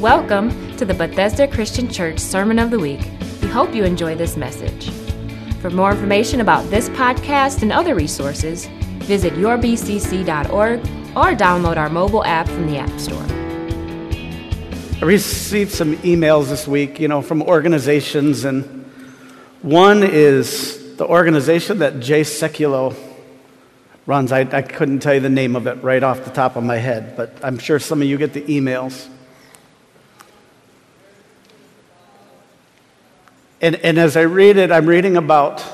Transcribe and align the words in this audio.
Welcome 0.00 0.76
to 0.76 0.84
the 0.84 0.94
Bethesda 0.94 1.48
Christian 1.48 1.90
Church 1.90 2.20
Sermon 2.20 2.60
of 2.60 2.70
the 2.70 2.78
Week. 2.78 3.00
We 3.42 3.48
hope 3.48 3.74
you 3.74 3.82
enjoy 3.82 4.14
this 4.14 4.36
message. 4.36 4.90
For 5.60 5.70
more 5.70 5.90
information 5.90 6.40
about 6.40 6.70
this 6.70 6.88
podcast 6.90 7.62
and 7.62 7.72
other 7.72 7.96
resources, 7.96 8.66
visit 9.00 9.32
yourbcc.org 9.32 10.80
or 11.16 11.36
download 11.36 11.78
our 11.78 11.88
mobile 11.88 12.24
app 12.24 12.46
from 12.46 12.68
the 12.68 12.78
App 12.78 12.96
Store. 13.00 13.26
I 15.02 15.04
received 15.04 15.72
some 15.72 15.96
emails 15.96 16.48
this 16.48 16.68
week, 16.68 17.00
you 17.00 17.08
know, 17.08 17.20
from 17.20 17.42
organizations, 17.42 18.44
and 18.44 18.88
one 19.62 20.04
is 20.04 20.94
the 20.94 21.06
organization 21.06 21.80
that 21.80 21.98
Jay 21.98 22.20
Sekulow 22.20 22.94
runs. 24.06 24.30
I, 24.30 24.42
I 24.42 24.62
couldn't 24.62 25.00
tell 25.00 25.14
you 25.14 25.20
the 25.20 25.28
name 25.28 25.56
of 25.56 25.66
it 25.66 25.82
right 25.82 26.04
off 26.04 26.24
the 26.24 26.30
top 26.30 26.54
of 26.54 26.62
my 26.62 26.76
head, 26.76 27.16
but 27.16 27.36
I'm 27.42 27.58
sure 27.58 27.80
some 27.80 28.00
of 28.00 28.06
you 28.06 28.16
get 28.16 28.32
the 28.32 28.42
emails. 28.42 29.08
And, 33.60 33.74
and 33.76 33.98
as 33.98 34.16
I 34.16 34.22
read 34.22 34.56
it, 34.56 34.70
I'm 34.70 34.86
reading 34.86 35.16
about 35.16 35.64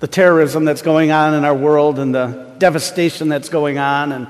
the 0.00 0.06
terrorism 0.06 0.64
that's 0.64 0.82
going 0.82 1.10
on 1.10 1.34
in 1.34 1.44
our 1.44 1.54
world 1.54 1.98
and 1.98 2.14
the 2.14 2.54
devastation 2.58 3.28
that's 3.28 3.48
going 3.48 3.78
on. 3.78 4.12
And, 4.12 4.28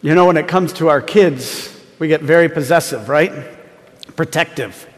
you 0.00 0.14
know, 0.14 0.26
when 0.26 0.36
it 0.36 0.46
comes 0.46 0.72
to 0.74 0.88
our 0.88 1.00
kids, 1.00 1.70
we 1.98 2.06
get 2.06 2.20
very 2.20 2.48
possessive, 2.48 3.08
right? 3.08 3.32
Protective. 4.14 4.88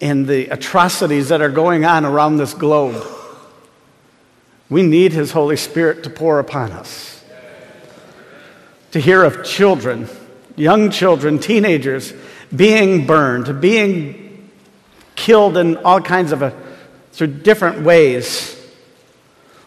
And 0.00 0.26
the 0.26 0.48
atrocities 0.48 1.28
that 1.28 1.40
are 1.40 1.50
going 1.50 1.84
on 1.84 2.04
around 2.04 2.36
this 2.36 2.54
globe. 2.54 3.04
We 4.68 4.82
need 4.82 5.12
His 5.12 5.32
Holy 5.32 5.56
Spirit 5.56 6.04
to 6.04 6.10
pour 6.10 6.38
upon 6.38 6.72
us. 6.72 7.24
To 8.92 9.00
hear 9.00 9.24
of 9.24 9.44
children, 9.44 10.08
young 10.56 10.90
children, 10.90 11.38
teenagers 11.38 12.12
being 12.54 13.06
burned, 13.06 13.60
being 13.60 14.50
killed 15.14 15.56
in 15.56 15.76
all 15.78 16.00
kinds 16.00 16.32
of 16.32 16.42
a, 16.42 16.56
through 17.12 17.28
different 17.28 17.82
ways, 17.82 18.58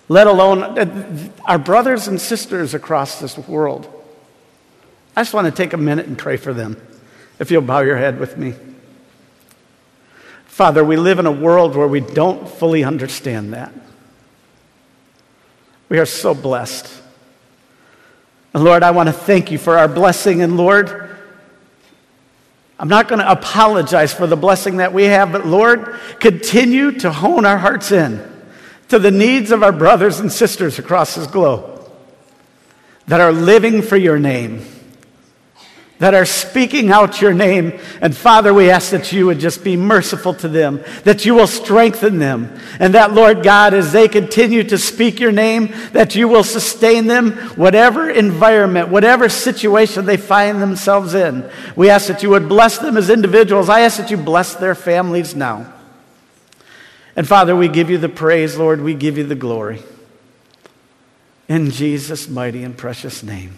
let 0.07 0.27
alone 0.27 0.63
uh, 0.63 1.29
our 1.45 1.57
brothers 1.57 2.07
and 2.07 2.19
sisters 2.19 2.73
across 2.73 3.19
this 3.19 3.37
world. 3.37 3.91
I 5.15 5.21
just 5.21 5.33
want 5.33 5.47
to 5.47 5.51
take 5.51 5.73
a 5.73 5.77
minute 5.77 6.07
and 6.07 6.17
pray 6.17 6.37
for 6.37 6.53
them. 6.53 6.79
If 7.39 7.51
you'll 7.51 7.61
bow 7.61 7.79
your 7.79 7.97
head 7.97 8.19
with 8.19 8.37
me. 8.37 8.53
Father, 10.45 10.83
we 10.83 10.95
live 10.95 11.19
in 11.19 11.25
a 11.25 11.31
world 11.31 11.75
where 11.75 11.87
we 11.87 11.99
don't 11.99 12.47
fully 12.47 12.83
understand 12.83 13.53
that. 13.53 13.73
We 15.89 15.99
are 15.99 16.05
so 16.05 16.33
blessed. 16.33 16.89
And 18.53 18.63
Lord, 18.63 18.83
I 18.83 18.91
want 18.91 19.07
to 19.07 19.13
thank 19.13 19.51
you 19.51 19.57
for 19.57 19.77
our 19.77 19.89
blessing. 19.89 20.41
And 20.41 20.55
Lord, 20.55 21.14
I'm 22.77 22.89
not 22.89 23.07
going 23.07 23.19
to 23.19 23.31
apologize 23.31 24.13
for 24.13 24.27
the 24.27 24.35
blessing 24.35 24.77
that 24.77 24.93
we 24.93 25.05
have, 25.05 25.31
but 25.31 25.45
Lord, 25.45 25.95
continue 26.19 26.91
to 26.99 27.11
hone 27.11 27.45
our 27.45 27.57
hearts 27.57 27.91
in 27.91 28.21
to 28.89 28.99
the 28.99 29.11
needs 29.11 29.51
of 29.51 29.63
our 29.63 29.71
brothers 29.71 30.19
and 30.19 30.31
sisters 30.31 30.77
across 30.77 31.15
this 31.15 31.27
globe 31.27 31.89
that 33.07 33.21
are 33.21 33.31
living 33.31 33.81
for 33.81 33.95
your 33.95 34.19
name 34.19 34.65
that 35.99 36.13
are 36.13 36.25
speaking 36.25 36.91
out 36.91 37.21
your 37.21 37.33
name. 37.33 37.79
And 38.01 38.15
Father, 38.15 38.53
we 38.53 38.69
ask 38.69 38.91
that 38.91 39.13
you 39.13 39.27
would 39.27 39.39
just 39.39 39.63
be 39.63 39.77
merciful 39.77 40.33
to 40.35 40.47
them, 40.47 40.83
that 41.03 41.25
you 41.25 41.33
will 41.35 41.47
strengthen 41.47 42.19
them, 42.19 42.59
and 42.79 42.93
that, 42.95 43.13
Lord 43.13 43.43
God, 43.43 43.73
as 43.73 43.93
they 43.93 44.07
continue 44.07 44.63
to 44.65 44.77
speak 44.77 45.19
your 45.19 45.31
name, 45.31 45.73
that 45.93 46.15
you 46.15 46.27
will 46.27 46.43
sustain 46.43 47.07
them, 47.07 47.31
whatever 47.55 48.09
environment, 48.09 48.89
whatever 48.89 49.29
situation 49.29 50.05
they 50.05 50.17
find 50.17 50.61
themselves 50.61 51.13
in. 51.13 51.49
We 51.75 51.89
ask 51.89 52.07
that 52.07 52.23
you 52.23 52.29
would 52.31 52.49
bless 52.49 52.77
them 52.77 52.97
as 52.97 53.09
individuals. 53.09 53.69
I 53.69 53.81
ask 53.81 53.97
that 53.97 54.11
you 54.11 54.17
bless 54.17 54.55
their 54.55 54.75
families 54.75 55.35
now. 55.35 55.73
And 57.15 57.25
Father, 57.25 57.55
we 57.55 57.69
give 57.69 57.89
you 57.89 57.97
the 57.97 58.09
praise, 58.09 58.57
Lord. 58.57 58.81
We 58.81 58.93
give 58.93 59.17
you 59.17 59.23
the 59.23 59.35
glory. 59.35 59.81
In 61.47 61.71
Jesus' 61.71 62.27
mighty 62.27 62.63
and 62.63 62.75
precious 62.75 63.23
name. 63.23 63.57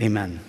Amen. 0.00 0.40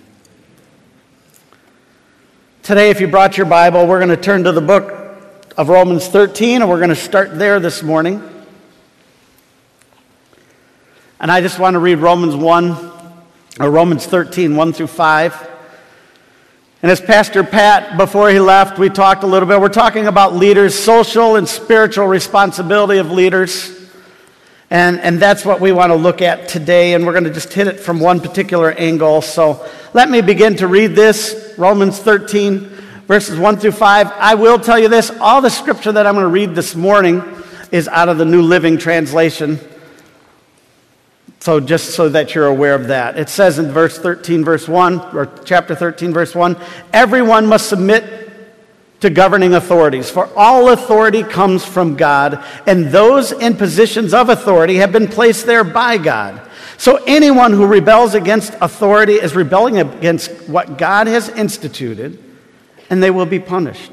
Today, 2.71 2.89
if 2.89 3.01
you 3.01 3.07
brought 3.09 3.35
your 3.35 3.47
Bible, 3.47 3.85
we're 3.85 3.99
going 3.99 4.15
to 4.15 4.15
turn 4.15 4.45
to 4.45 4.53
the 4.53 4.61
book 4.61 4.93
of 5.57 5.67
Romans 5.67 6.07
13, 6.07 6.61
and 6.61 6.69
we're 6.69 6.77
going 6.77 6.87
to 6.87 6.95
start 6.95 7.37
there 7.37 7.59
this 7.59 7.83
morning. 7.83 8.23
And 11.19 11.29
I 11.29 11.41
just 11.41 11.59
want 11.59 11.73
to 11.73 11.79
read 11.79 11.95
Romans 11.95 12.33
1, 12.33 12.91
or 13.59 13.69
Romans 13.69 14.05
13, 14.05 14.55
1 14.55 14.71
through 14.71 14.87
5. 14.87 15.49
And 16.81 16.89
as 16.89 17.01
Pastor 17.01 17.43
Pat, 17.43 17.97
before 17.97 18.29
he 18.29 18.39
left, 18.39 18.79
we 18.79 18.87
talked 18.87 19.23
a 19.23 19.27
little 19.27 19.49
bit. 19.49 19.59
We're 19.59 19.67
talking 19.67 20.07
about 20.07 20.33
leaders, 20.33 20.73
social 20.73 21.35
and 21.35 21.49
spiritual 21.49 22.07
responsibility 22.07 22.99
of 22.99 23.11
leaders. 23.11 23.77
And, 24.69 25.01
and 25.01 25.19
that's 25.19 25.43
what 25.43 25.59
we 25.59 25.73
want 25.73 25.89
to 25.89 25.97
look 25.97 26.21
at 26.21 26.47
today, 26.47 26.93
and 26.93 27.05
we're 27.05 27.11
going 27.11 27.25
to 27.25 27.33
just 27.33 27.51
hit 27.51 27.67
it 27.67 27.81
from 27.81 27.99
one 27.99 28.21
particular 28.21 28.71
angle. 28.71 29.21
So 29.21 29.67
let 29.93 30.09
me 30.09 30.21
begin 30.21 30.55
to 30.55 30.67
read 30.67 30.95
this 30.95 31.50
Romans 31.61 31.99
13, 31.99 32.59
verses 33.05 33.37
1 33.37 33.57
through 33.57 33.73
5. 33.73 34.11
I 34.13 34.33
will 34.33 34.57
tell 34.57 34.79
you 34.79 34.89
this 34.89 35.11
all 35.21 35.41
the 35.41 35.49
scripture 35.51 35.91
that 35.91 36.07
I'm 36.07 36.15
going 36.15 36.25
to 36.25 36.27
read 36.27 36.55
this 36.55 36.75
morning 36.75 37.21
is 37.71 37.87
out 37.87 38.09
of 38.09 38.17
the 38.17 38.25
New 38.25 38.41
Living 38.41 38.79
Translation. 38.79 39.59
So, 41.39 41.59
just 41.59 41.91
so 41.91 42.09
that 42.09 42.33
you're 42.33 42.47
aware 42.47 42.73
of 42.73 42.87
that, 42.87 43.17
it 43.17 43.29
says 43.29 43.59
in 43.59 43.71
verse 43.71 43.99
13, 43.99 44.43
verse 44.43 44.67
1, 44.67 45.15
or 45.15 45.31
chapter 45.45 45.75
13, 45.75 46.11
verse 46.11 46.33
1, 46.33 46.57
everyone 46.93 47.45
must 47.45 47.69
submit 47.69 48.31
to 49.01 49.11
governing 49.11 49.53
authorities, 49.53 50.09
for 50.09 50.29
all 50.35 50.69
authority 50.69 51.21
comes 51.21 51.63
from 51.63 51.95
God, 51.95 52.43
and 52.65 52.87
those 52.87 53.31
in 53.31 53.55
positions 53.55 54.15
of 54.15 54.29
authority 54.29 54.77
have 54.77 54.91
been 54.91 55.07
placed 55.07 55.45
there 55.45 55.63
by 55.63 55.99
God. 55.99 56.41
So 56.81 56.95
anyone 57.05 57.53
who 57.53 57.67
rebels 57.67 58.15
against 58.15 58.55
authority 58.59 59.13
is 59.13 59.35
rebelling 59.35 59.77
against 59.77 60.31
what 60.49 60.79
God 60.79 61.05
has 61.05 61.29
instituted, 61.29 62.17
and 62.89 63.03
they 63.03 63.11
will 63.11 63.27
be 63.27 63.37
punished. 63.37 63.91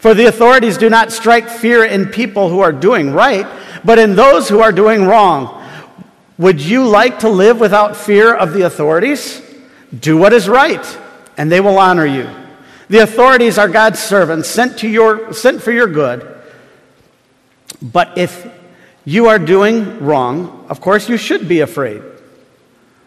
For 0.00 0.12
the 0.12 0.26
authorities 0.26 0.76
do 0.76 0.90
not 0.90 1.12
strike 1.12 1.48
fear 1.48 1.82
in 1.82 2.10
people 2.10 2.50
who 2.50 2.60
are 2.60 2.74
doing 2.74 3.14
right, 3.14 3.46
but 3.86 3.98
in 3.98 4.16
those 4.16 4.50
who 4.50 4.60
are 4.60 4.70
doing 4.70 5.06
wrong. 5.06 5.66
Would 6.36 6.60
you 6.60 6.86
like 6.86 7.20
to 7.20 7.30
live 7.30 7.58
without 7.58 7.96
fear 7.96 8.34
of 8.34 8.52
the 8.52 8.66
authorities? 8.66 9.40
Do 9.98 10.18
what 10.18 10.34
is 10.34 10.46
right, 10.46 10.98
and 11.38 11.50
they 11.50 11.60
will 11.60 11.78
honor 11.78 12.04
you. 12.04 12.28
The 12.90 12.98
authorities 12.98 13.56
are 13.56 13.66
God's 13.66 13.98
servants 13.98 14.50
sent, 14.50 14.80
to 14.80 14.88
your, 14.90 15.32
sent 15.32 15.62
for 15.62 15.72
your 15.72 15.86
good. 15.86 16.28
But 17.80 18.18
if 18.18 18.46
you 19.04 19.26
are 19.26 19.38
doing 19.38 20.04
wrong, 20.04 20.66
of 20.68 20.80
course 20.80 21.08
you 21.08 21.16
should 21.16 21.48
be 21.48 21.60
afraid, 21.60 22.02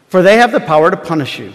for 0.07 0.21
they 0.21 0.37
have 0.37 0.51
the 0.51 0.59
power 0.59 0.91
to 0.91 0.97
punish 0.97 1.39
you. 1.39 1.51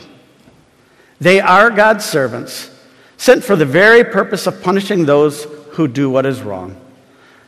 They 1.20 1.40
are 1.40 1.70
God's 1.70 2.04
servants, 2.04 2.70
sent 3.16 3.44
for 3.44 3.54
the 3.54 3.66
very 3.66 4.02
purpose 4.02 4.46
of 4.46 4.62
punishing 4.62 5.04
those 5.04 5.44
who 5.72 5.86
do 5.86 6.10
what 6.10 6.26
is 6.26 6.42
wrong. 6.42 6.76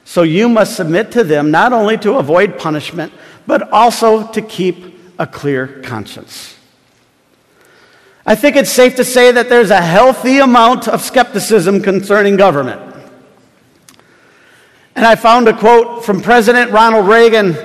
So 0.05 0.23
you 0.23 0.49
must 0.49 0.77
submit 0.77 1.11
to 1.13 1.25
them 1.25 1.51
not 1.51 1.73
only 1.73 1.99
to 1.99 2.15
avoid 2.15 2.59
punishment, 2.59 3.13
but 3.47 3.73
also 3.73 4.31
to 4.33 4.43
keep 4.43 4.95
a 5.19 5.27
clear 5.27 5.83
conscience. 5.83 6.57
I 8.27 8.35
think 8.35 8.57
it's 8.57 8.71
safe 8.71 8.97
to 8.97 9.05
say 9.05 9.33
that 9.33 9.49
there's 9.49 9.71
a 9.71 9.83
healthy 9.83 10.39
amount 10.39 10.89
of 10.89 11.03
skepticism 11.03 11.83
concerning 11.83 12.37
government. 12.37 12.94
And 14.95 15.05
I 15.05 15.17
found 15.17 15.49
a 15.49 15.57
quote 15.57 16.05
from 16.05 16.21
President 16.21 16.71
Ronald 16.71 17.09
Reagan, 17.09 17.57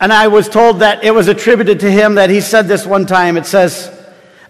and 0.00 0.12
I 0.12 0.28
was 0.28 0.48
told 0.48 0.80
that 0.80 1.04
it 1.04 1.12
was 1.12 1.28
attributed 1.28 1.80
to 1.80 1.90
him 1.90 2.14
that 2.16 2.30
he 2.30 2.40
said 2.40 2.68
this 2.68 2.86
one 2.86 3.06
time. 3.06 3.36
It 3.36 3.46
says, 3.46 3.90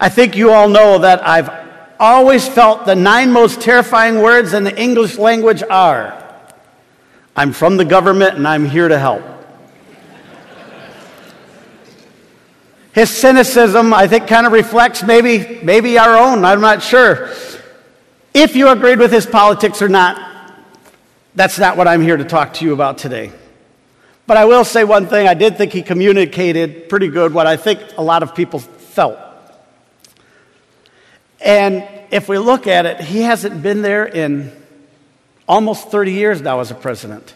I 0.00 0.08
think 0.08 0.36
you 0.36 0.50
all 0.50 0.68
know 0.68 0.98
that 0.98 1.26
I've 1.26 1.50
always 1.98 2.46
felt 2.46 2.86
the 2.86 2.94
nine 2.94 3.32
most 3.32 3.60
terrifying 3.60 4.20
words 4.20 4.52
in 4.52 4.64
the 4.64 4.80
English 4.80 5.16
language 5.18 5.62
are 5.62 6.20
I'm 7.36 7.52
from 7.52 7.76
the 7.76 7.84
government 7.84 8.36
and 8.36 8.46
I'm 8.46 8.64
here 8.64 8.88
to 8.88 8.98
help. 8.98 9.22
His 12.92 13.10
cynicism, 13.10 13.92
I 13.92 14.06
think, 14.06 14.28
kind 14.28 14.46
of 14.46 14.52
reflects 14.52 15.02
maybe, 15.02 15.58
maybe 15.64 15.98
our 15.98 16.16
own. 16.16 16.44
I'm 16.44 16.60
not 16.60 16.80
sure. 16.80 17.28
If 18.32 18.54
you 18.54 18.68
agreed 18.68 19.00
with 19.00 19.10
his 19.10 19.26
politics 19.26 19.82
or 19.82 19.88
not, 19.88 20.33
that's 21.34 21.58
not 21.58 21.76
what 21.76 21.88
I'm 21.88 22.00
here 22.00 22.16
to 22.16 22.24
talk 22.24 22.54
to 22.54 22.64
you 22.64 22.72
about 22.72 22.98
today. 22.98 23.32
But 24.26 24.36
I 24.36 24.44
will 24.44 24.64
say 24.64 24.84
one 24.84 25.06
thing 25.06 25.28
I 25.28 25.34
did 25.34 25.58
think 25.58 25.72
he 25.72 25.82
communicated 25.82 26.88
pretty 26.88 27.08
good 27.08 27.34
what 27.34 27.46
I 27.46 27.56
think 27.56 27.80
a 27.98 28.02
lot 28.02 28.22
of 28.22 28.34
people 28.34 28.58
felt. 28.58 29.18
And 31.40 31.86
if 32.10 32.28
we 32.28 32.38
look 32.38 32.66
at 32.66 32.86
it, 32.86 33.00
he 33.00 33.22
hasn't 33.22 33.62
been 33.62 33.82
there 33.82 34.06
in 34.06 34.50
almost 35.46 35.90
30 35.90 36.12
years 36.12 36.40
now 36.40 36.60
as 36.60 36.70
a 36.70 36.74
president. 36.74 37.34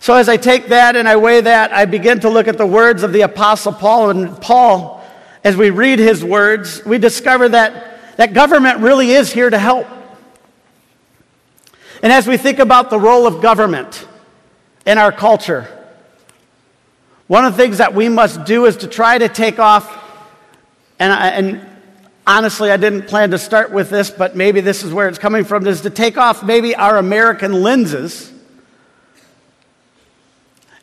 So 0.00 0.14
as 0.14 0.28
I 0.28 0.36
take 0.36 0.68
that 0.68 0.96
and 0.96 1.08
I 1.08 1.16
weigh 1.16 1.42
that, 1.42 1.72
I 1.72 1.84
begin 1.84 2.20
to 2.20 2.30
look 2.30 2.48
at 2.48 2.58
the 2.58 2.66
words 2.66 3.02
of 3.02 3.12
the 3.12 3.22
Apostle 3.22 3.72
Paul. 3.72 4.10
And 4.10 4.40
Paul, 4.40 5.04
as 5.44 5.56
we 5.56 5.70
read 5.70 5.98
his 5.98 6.24
words, 6.24 6.84
we 6.84 6.98
discover 6.98 7.48
that, 7.50 8.16
that 8.16 8.32
government 8.32 8.80
really 8.80 9.10
is 9.10 9.32
here 9.32 9.50
to 9.50 9.58
help. 9.58 9.86
And 12.06 12.12
as 12.12 12.28
we 12.28 12.36
think 12.36 12.60
about 12.60 12.88
the 12.88 13.00
role 13.00 13.26
of 13.26 13.42
government 13.42 14.06
in 14.86 14.96
our 14.96 15.10
culture, 15.10 15.66
one 17.26 17.44
of 17.44 17.56
the 17.56 17.60
things 17.60 17.78
that 17.78 17.94
we 17.94 18.08
must 18.08 18.44
do 18.44 18.66
is 18.66 18.76
to 18.76 18.86
try 18.86 19.18
to 19.18 19.28
take 19.28 19.58
off, 19.58 19.92
and, 21.00 21.12
and 21.12 21.68
honestly, 22.24 22.70
I 22.70 22.76
didn't 22.76 23.08
plan 23.08 23.32
to 23.32 23.38
start 23.38 23.72
with 23.72 23.90
this, 23.90 24.08
but 24.08 24.36
maybe 24.36 24.60
this 24.60 24.84
is 24.84 24.92
where 24.92 25.08
it's 25.08 25.18
coming 25.18 25.42
from, 25.42 25.66
is 25.66 25.80
to 25.80 25.90
take 25.90 26.16
off 26.16 26.44
maybe 26.44 26.76
our 26.76 26.96
American 26.96 27.52
lenses 27.52 28.32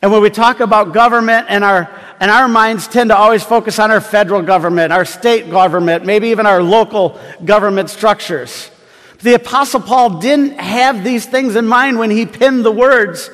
and 0.04 0.12
when 0.12 0.20
we 0.20 0.28
talk 0.28 0.60
about 0.60 0.92
government 0.92 1.46
and 1.48 1.64
our, 1.64 1.90
and 2.20 2.30
our 2.30 2.46
minds 2.46 2.86
tend 2.86 3.08
to 3.08 3.16
always 3.16 3.42
focus 3.42 3.78
on 3.78 3.90
our 3.90 4.02
federal 4.02 4.42
government, 4.42 4.92
our 4.92 5.06
state 5.06 5.50
government, 5.50 6.04
maybe 6.04 6.28
even 6.28 6.44
our 6.44 6.62
local 6.62 7.18
government 7.42 7.88
structures. 7.88 8.70
The 9.24 9.32
Apostle 9.36 9.80
Paul 9.80 10.20
didn't 10.20 10.60
have 10.60 11.02
these 11.02 11.24
things 11.24 11.56
in 11.56 11.66
mind 11.66 11.98
when 11.98 12.10
he 12.10 12.26
penned 12.26 12.62
the 12.62 12.70
words 12.70 13.30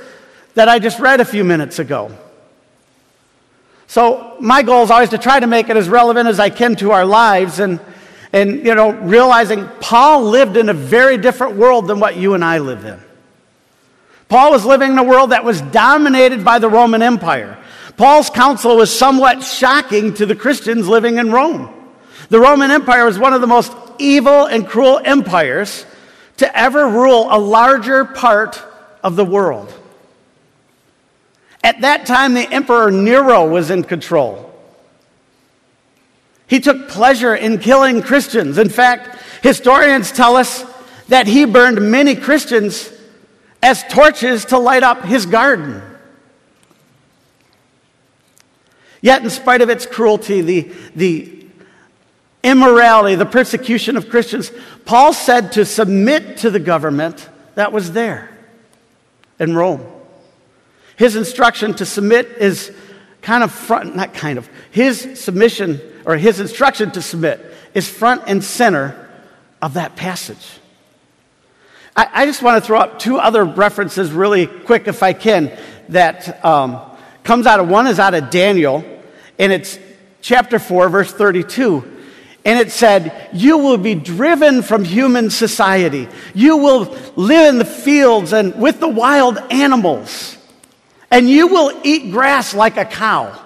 that 0.54 0.68
I 0.68 0.78
just 0.78 1.00
read 1.00 1.18
a 1.18 1.24
few 1.24 1.42
minutes 1.42 1.80
ago. 1.80 2.16
So 3.88 4.36
my 4.38 4.62
goal 4.62 4.84
is 4.84 4.92
always 4.92 5.08
to 5.08 5.18
try 5.18 5.40
to 5.40 5.48
make 5.48 5.68
it 5.68 5.76
as 5.76 5.88
relevant 5.88 6.28
as 6.28 6.38
I 6.38 6.48
can 6.48 6.76
to 6.76 6.92
our 6.92 7.04
lives 7.04 7.58
and, 7.58 7.80
and 8.32 8.64
you 8.64 8.76
know, 8.76 8.92
realizing 8.92 9.66
Paul 9.80 10.26
lived 10.26 10.56
in 10.56 10.68
a 10.68 10.74
very 10.74 11.16
different 11.16 11.56
world 11.56 11.88
than 11.88 11.98
what 11.98 12.16
you 12.16 12.34
and 12.34 12.44
I 12.44 12.58
live 12.58 12.84
in. 12.84 13.00
Paul 14.28 14.52
was 14.52 14.64
living 14.64 14.92
in 14.92 14.98
a 14.98 15.02
world 15.02 15.30
that 15.30 15.42
was 15.42 15.60
dominated 15.60 16.44
by 16.44 16.60
the 16.60 16.68
Roman 16.68 17.02
Empire. 17.02 17.58
Paul's 17.96 18.30
counsel 18.30 18.76
was 18.76 18.96
somewhat 18.96 19.42
shocking 19.42 20.14
to 20.14 20.24
the 20.24 20.36
Christians 20.36 20.86
living 20.86 21.18
in 21.18 21.32
Rome. 21.32 21.68
The 22.28 22.38
Roman 22.38 22.70
Empire 22.70 23.06
was 23.06 23.18
one 23.18 23.32
of 23.32 23.40
the 23.40 23.48
most 23.48 23.72
evil 24.00 24.46
and 24.46 24.66
cruel 24.66 25.00
empires 25.04 25.84
to 26.38 26.58
ever 26.58 26.88
rule 26.88 27.28
a 27.30 27.38
larger 27.38 28.04
part 28.04 28.62
of 29.02 29.16
the 29.16 29.24
world. 29.24 29.72
At 31.62 31.82
that 31.82 32.06
time, 32.06 32.34
the 32.34 32.50
Emperor 32.50 32.90
Nero 32.90 33.46
was 33.46 33.70
in 33.70 33.84
control. 33.84 34.46
He 36.46 36.60
took 36.60 36.88
pleasure 36.88 37.34
in 37.34 37.58
killing 37.58 38.02
Christians. 38.02 38.58
In 38.58 38.70
fact, 38.70 39.22
historians 39.42 40.10
tell 40.10 40.36
us 40.36 40.64
that 41.08 41.26
he 41.26 41.44
burned 41.44 41.80
many 41.90 42.16
Christians 42.16 42.90
as 43.62 43.84
torches 43.84 44.46
to 44.46 44.58
light 44.58 44.82
up 44.82 45.04
his 45.04 45.26
garden. 45.26 45.82
Yet, 49.02 49.22
in 49.22 49.30
spite 49.30 49.60
of 49.60 49.70
its 49.70 49.86
cruelty, 49.86 50.40
the, 50.40 50.72
the 50.94 51.39
immorality, 52.42 53.14
the 53.14 53.26
persecution 53.26 53.96
of 53.96 54.08
Christians, 54.08 54.50
Paul 54.84 55.12
said 55.12 55.52
to 55.52 55.64
submit 55.64 56.38
to 56.38 56.50
the 56.50 56.58
government 56.58 57.28
that 57.54 57.72
was 57.72 57.92
there 57.92 58.30
in 59.38 59.54
Rome. 59.54 59.84
His 60.96 61.16
instruction 61.16 61.74
to 61.74 61.86
submit 61.86 62.28
is 62.38 62.72
kind 63.22 63.42
of 63.42 63.52
front, 63.52 63.96
not 63.96 64.14
kind 64.14 64.38
of, 64.38 64.48
his 64.70 65.20
submission 65.20 65.80
or 66.04 66.16
his 66.16 66.40
instruction 66.40 66.90
to 66.92 67.02
submit 67.02 67.44
is 67.74 67.88
front 67.88 68.22
and 68.26 68.42
center 68.42 69.08
of 69.60 69.74
that 69.74 69.96
passage. 69.96 70.58
I, 71.96 72.08
I 72.12 72.26
just 72.26 72.42
want 72.42 72.62
to 72.62 72.66
throw 72.66 72.80
out 72.80 73.00
two 73.00 73.18
other 73.18 73.44
references 73.44 74.10
really 74.12 74.46
quick, 74.46 74.88
if 74.88 75.02
I 75.02 75.12
can, 75.12 75.56
that 75.90 76.44
um, 76.44 76.80
comes 77.24 77.46
out 77.46 77.60
of 77.60 77.68
one 77.68 77.86
is 77.86 77.98
out 77.98 78.14
of 78.14 78.30
Daniel, 78.30 78.84
and 79.38 79.52
it's 79.52 79.78
chapter 80.20 80.58
4, 80.58 80.88
verse 80.88 81.12
32. 81.12 81.98
And 82.44 82.58
it 82.58 82.72
said, 82.72 83.28
You 83.32 83.58
will 83.58 83.76
be 83.76 83.94
driven 83.94 84.62
from 84.62 84.84
human 84.84 85.30
society. 85.30 86.08
You 86.34 86.56
will 86.56 86.96
live 87.16 87.48
in 87.54 87.58
the 87.58 87.64
fields 87.64 88.32
and 88.32 88.54
with 88.58 88.80
the 88.80 88.88
wild 88.88 89.38
animals. 89.50 90.38
And 91.10 91.28
you 91.28 91.48
will 91.48 91.78
eat 91.84 92.10
grass 92.10 92.54
like 92.54 92.76
a 92.76 92.84
cow. 92.84 93.38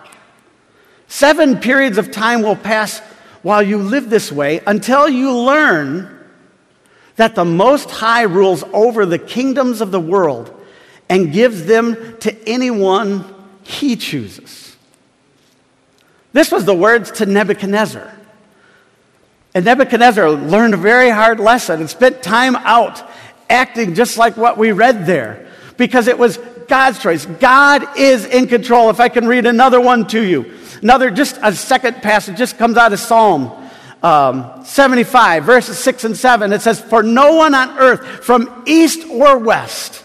Seven 1.09 1.59
periods 1.59 1.99
of 1.99 2.11
time 2.11 2.43
will 2.43 2.57
pass 2.57 3.01
while 3.43 3.63
you 3.63 3.79
live 3.79 4.11
this 4.11 4.31
way 4.31 4.61
until 4.67 5.09
you 5.09 5.37
learn 5.37 6.11
that 7.17 7.35
the 7.35 7.45
Most 7.45 7.91
High 7.91 8.23
rules 8.23 8.65
over 8.73 9.07
the 9.07 9.19
kingdoms 9.19 9.81
of 9.81 9.91
the 9.91 10.01
world 10.01 10.53
and 11.09 11.33
gives 11.33 11.67
them 11.67 12.17
to 12.19 12.49
anyone 12.49 13.25
he 13.63 13.97
chooses. 13.97 14.77
This 16.33 16.51
was 16.51 16.65
the 16.65 16.75
words 16.75 17.11
to 17.13 17.27
Nebuchadnezzar. 17.27 18.13
And 19.55 19.65
Nebuchadnezzar 19.65 20.31
learned 20.31 20.75
a 20.75 20.79
very 20.79 21.11
hard 21.11 21.39
lesson 21.39 21.81
and 21.81 21.89
spent 21.89 22.23
time 22.23 22.57
out 22.57 23.09
acting 23.49 23.95
just 23.95 24.19
like 24.19 24.37
what 24.37 24.59
we 24.59 24.73
read 24.73 25.07
there 25.07 25.47
because 25.77 26.09
it 26.09 26.19
was 26.19 26.39
God's 26.67 26.99
choice. 26.99 27.27
God 27.27 27.97
is 27.97 28.25
in 28.27 28.49
control. 28.49 28.91
If 28.91 28.99
I 28.99 29.09
can 29.09 29.29
read 29.29 29.47
another 29.47 29.81
one 29.81 30.07
to 30.09 30.21
you, 30.21 30.53
another, 30.83 31.11
just 31.11 31.39
a 31.43 31.55
second 31.55 32.03
passage, 32.03 32.37
just 32.37 32.59
comes 32.59 32.77
out 32.77 32.93
of 32.93 32.99
Psalm 32.99 33.65
um, 34.05 34.63
75, 34.65 35.45
verses 35.45 35.79
6 35.79 36.05
and 36.05 36.17
7, 36.17 36.53
it 36.53 36.61
says, 36.61 36.79
For 36.79 37.03
no 37.03 37.37
one 37.37 37.55
on 37.55 37.79
earth 37.79 38.05
from 38.23 38.65
east 38.67 39.09
or 39.09 39.39
west, 39.39 40.05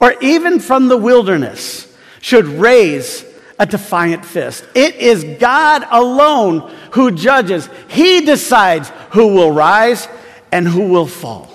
or 0.00 0.14
even 0.20 0.60
from 0.60 0.86
the 0.86 0.96
wilderness, 0.96 1.92
should 2.20 2.44
raise 2.44 3.24
a 3.62 3.66
defiant 3.66 4.24
fist. 4.24 4.64
It 4.74 4.96
is 4.96 5.22
God 5.38 5.86
alone 5.88 6.68
who 6.90 7.12
judges. 7.12 7.68
He 7.86 8.22
decides 8.22 8.90
who 9.10 9.28
will 9.28 9.52
rise 9.52 10.08
and 10.50 10.66
who 10.66 10.88
will 10.88 11.06
fall. 11.06 11.48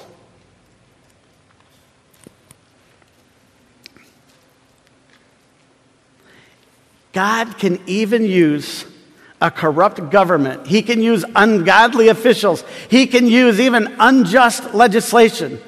God 7.12 7.58
can 7.58 7.82
even 7.88 8.24
use 8.24 8.86
a 9.42 9.52
corrupt 9.52 10.10
government. 10.10 10.66
He 10.66 10.84
can 10.84 11.02
use 11.02 11.26
ungodly 11.36 12.08
officials. 12.08 12.64
He 12.90 13.06
can 13.06 13.28
use 13.28 13.60
even 13.60 13.94
unjust 14.00 14.74
legislation. 14.74 15.60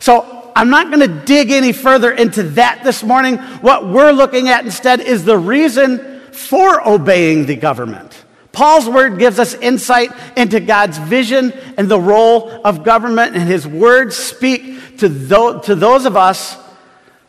So 0.00 0.33
I'm 0.56 0.70
not 0.70 0.90
going 0.90 1.00
to 1.00 1.24
dig 1.24 1.50
any 1.50 1.72
further 1.72 2.10
into 2.10 2.42
that 2.50 2.84
this 2.84 3.02
morning. 3.02 3.38
What 3.38 3.88
we're 3.88 4.12
looking 4.12 4.48
at 4.48 4.64
instead 4.64 5.00
is 5.00 5.24
the 5.24 5.36
reason 5.36 6.20
for 6.30 6.86
obeying 6.86 7.46
the 7.46 7.56
government. 7.56 8.24
Paul's 8.52 8.88
word 8.88 9.18
gives 9.18 9.40
us 9.40 9.54
insight 9.54 10.12
into 10.36 10.60
God's 10.60 10.96
vision 10.98 11.52
and 11.76 11.88
the 11.88 11.98
role 11.98 12.50
of 12.64 12.84
government, 12.84 13.34
and 13.34 13.48
his 13.48 13.66
words 13.66 14.16
speak 14.16 14.98
to 14.98 15.08
those, 15.08 15.66
to 15.66 15.74
those 15.74 16.06
of 16.06 16.16
us 16.16 16.56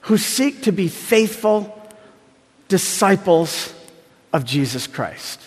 who 0.02 0.18
seek 0.18 0.64
to 0.64 0.72
be 0.72 0.88
faithful 0.88 1.72
disciples 2.68 3.74
of 4.32 4.46
Jesus 4.46 4.86
Christ. 4.86 5.40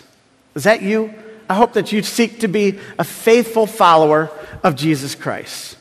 Is 0.57 0.65
that 0.65 0.83
you? 0.83 1.15
I 1.49 1.55
hope 1.55 1.75
that 1.75 1.93
you 1.93 2.03
seek 2.03 2.41
to 2.41 2.49
be 2.49 2.81
a 2.99 3.05
faithful 3.05 3.67
follower 3.67 4.31
of 4.65 4.75
Jesus 4.75 5.15
Christ. 5.15 5.77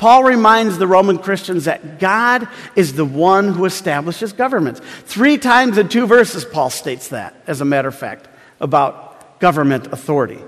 Paul 0.00 0.24
reminds 0.24 0.78
the 0.78 0.86
Roman 0.86 1.18
Christians 1.18 1.66
that 1.66 1.98
God 2.00 2.48
is 2.74 2.94
the 2.94 3.04
one 3.04 3.52
who 3.52 3.66
establishes 3.66 4.32
governments. 4.32 4.80
Three 5.04 5.36
times 5.36 5.76
in 5.76 5.90
two 5.90 6.06
verses, 6.06 6.42
Paul 6.42 6.70
states 6.70 7.08
that, 7.08 7.34
as 7.46 7.60
a 7.60 7.66
matter 7.66 7.88
of 7.88 7.94
fact, 7.94 8.26
about 8.60 9.38
government 9.40 9.88
authority. 9.88 10.38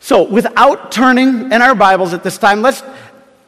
So, 0.00 0.22
without 0.22 0.92
turning 0.92 1.50
in 1.50 1.62
our 1.62 1.74
Bibles 1.74 2.12
at 2.12 2.22
this 2.22 2.36
time, 2.36 2.60
let's 2.60 2.82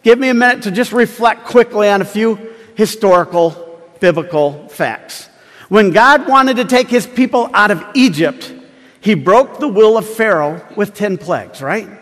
give 0.02 0.18
me 0.18 0.30
a 0.30 0.34
minute 0.34 0.62
to 0.62 0.70
just 0.70 0.92
reflect 0.92 1.44
quickly 1.44 1.90
on 1.90 2.00
a 2.00 2.06
few 2.06 2.38
historical 2.74 3.82
biblical 4.00 4.68
facts. 4.68 5.28
When 5.68 5.90
God 5.90 6.26
wanted 6.26 6.56
to 6.56 6.64
take 6.64 6.88
his 6.88 7.06
people 7.06 7.50
out 7.52 7.70
of 7.70 7.84
Egypt, 7.92 8.54
he 9.02 9.12
broke 9.12 9.58
the 9.60 9.68
will 9.68 9.98
of 9.98 10.08
Pharaoh 10.08 10.66
with 10.76 10.94
10 10.94 11.18
plagues, 11.18 11.60
right? 11.60 11.97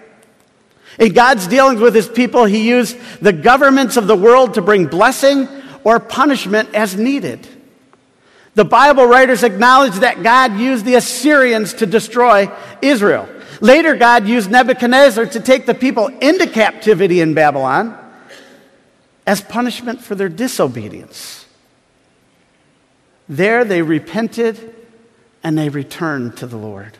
In 0.98 1.12
God's 1.12 1.46
dealings 1.46 1.80
with 1.80 1.94
his 1.94 2.08
people, 2.08 2.44
he 2.44 2.68
used 2.68 2.96
the 3.20 3.32
governments 3.32 3.96
of 3.96 4.06
the 4.06 4.16
world 4.16 4.54
to 4.54 4.62
bring 4.62 4.86
blessing 4.86 5.48
or 5.84 6.00
punishment 6.00 6.74
as 6.74 6.96
needed. 6.96 7.46
The 8.54 8.64
Bible 8.64 9.04
writers 9.04 9.42
acknowledge 9.42 9.96
that 9.96 10.22
God 10.22 10.58
used 10.58 10.86
the 10.86 10.94
Assyrians 10.94 11.74
to 11.74 11.86
destroy 11.86 12.50
Israel. 12.80 13.28
Later, 13.60 13.94
God 13.94 14.26
used 14.26 14.50
Nebuchadnezzar 14.50 15.26
to 15.26 15.40
take 15.40 15.66
the 15.66 15.74
people 15.74 16.08
into 16.08 16.46
captivity 16.46 17.20
in 17.20 17.34
Babylon 17.34 17.98
as 19.26 19.40
punishment 19.42 20.00
for 20.00 20.14
their 20.14 20.28
disobedience. 20.30 21.46
There, 23.28 23.64
they 23.64 23.82
repented 23.82 24.74
and 25.42 25.58
they 25.58 25.68
returned 25.68 26.36
to 26.38 26.46
the 26.46 26.56
Lord. 26.56 26.96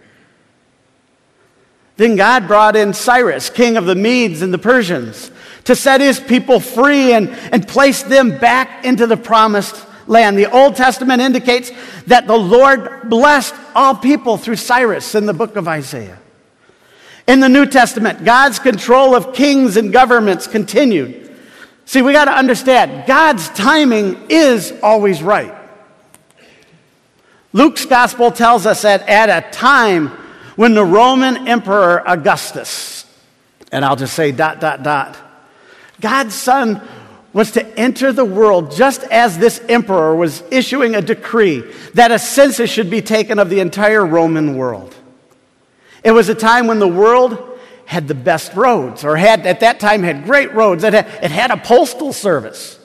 Then 1.97 2.17
God 2.17 2.47
brought 2.47 2.77
in 2.77 2.93
Cyrus, 2.93 3.49
king 3.49 3.77
of 3.77 3.87
the 3.87 3.95
Medes 3.95 4.43
and 4.43 4.53
the 4.53 4.59
Persians, 4.59 5.31
to 5.65 5.75
set 5.75 6.01
his 6.01 6.21
people 6.21 6.61
free 6.61 7.13
and, 7.13 7.31
and 7.31 7.67
place 7.67 8.03
them 8.03 8.39
back 8.39 8.85
into 8.85 9.07
the 9.07 9.17
promised 9.17 9.85
land. 10.07 10.37
The 10.37 10.51
Old 10.51 10.77
Testament 10.77 11.23
indicates 11.23 11.73
that 12.07 12.27
the 12.27 12.37
Lord 12.37 13.09
blessed 13.09 13.55
all 13.75 13.95
people 13.95 14.37
through 14.37 14.57
Cyrus 14.57 15.15
in 15.15 15.27
the 15.27 15.35
book 15.35 15.57
of 15.57 15.67
Isaiah. 15.67 16.19
In 17.27 17.41
the 17.41 17.49
New 17.49 17.67
Testament, 17.67 18.25
God's 18.25 18.59
control 18.59 19.15
of 19.15 19.35
kings 19.35 19.77
and 19.77 19.93
governments 19.93 20.47
continued. 20.47 21.35
See, 21.87 22.03
we 22.03 22.13
got 22.13 22.27
to 22.27 22.33
understand 22.33 23.07
God's 23.07 23.49
timing 23.51 24.27
is 24.29 24.73
always 24.83 25.23
right. 25.23 25.55
Luke's 27.53 27.87
gospel 27.87 28.31
tells 28.31 28.67
us 28.67 28.83
that 28.83 29.09
at 29.09 29.31
a 29.31 29.51
time 29.51 30.17
when 30.57 30.75
the 30.75 30.85
Roman 30.85 31.47
Emperor 31.47 32.03
Augustus, 32.07 33.07
and 33.71 33.85
I'll 33.85 33.97
just 33.97 34.15
say 34.15 34.33
dot, 34.33 34.61
dot, 34.61 34.83
dot, 34.83 35.17
God's 36.01 36.35
Son 36.35 36.83
was 37.33 37.53
to 37.53 37.79
enter 37.79 38.13
the 38.13 38.25
world 38.25 38.73
just 38.73 39.03
as 39.05 39.39
this 39.39 39.61
emperor 39.69 40.17
was 40.17 40.43
issuing 40.51 40.95
a 40.95 41.03
decree 41.03 41.61
that 41.93 42.11
a 42.11 42.19
census 42.19 42.71
should 42.71 42.91
be 42.91 43.03
taken 43.03 43.39
of 43.39 43.51
the 43.51 43.61
entire 43.61 44.05
Roman 44.05 44.57
world. 44.57 44.95
It 46.03 46.13
was 46.13 46.29
a 46.29 46.35
time 46.35 46.67
when 46.67 46.79
the 46.79 46.89
world 46.89 47.59
had 47.85 48.09
the 48.09 48.15
best 48.15 48.55
roads, 48.55 49.05
or 49.05 49.17
had 49.17 49.47
at 49.47 49.61
that 49.61 49.79
time 49.79 50.03
had 50.03 50.25
great 50.25 50.53
roads. 50.55 50.83
It 50.83 50.93
had, 50.93 51.07
it 51.23 51.31
had 51.31 51.51
a 51.51 51.57
postal 51.57 52.13
service. 52.13 52.76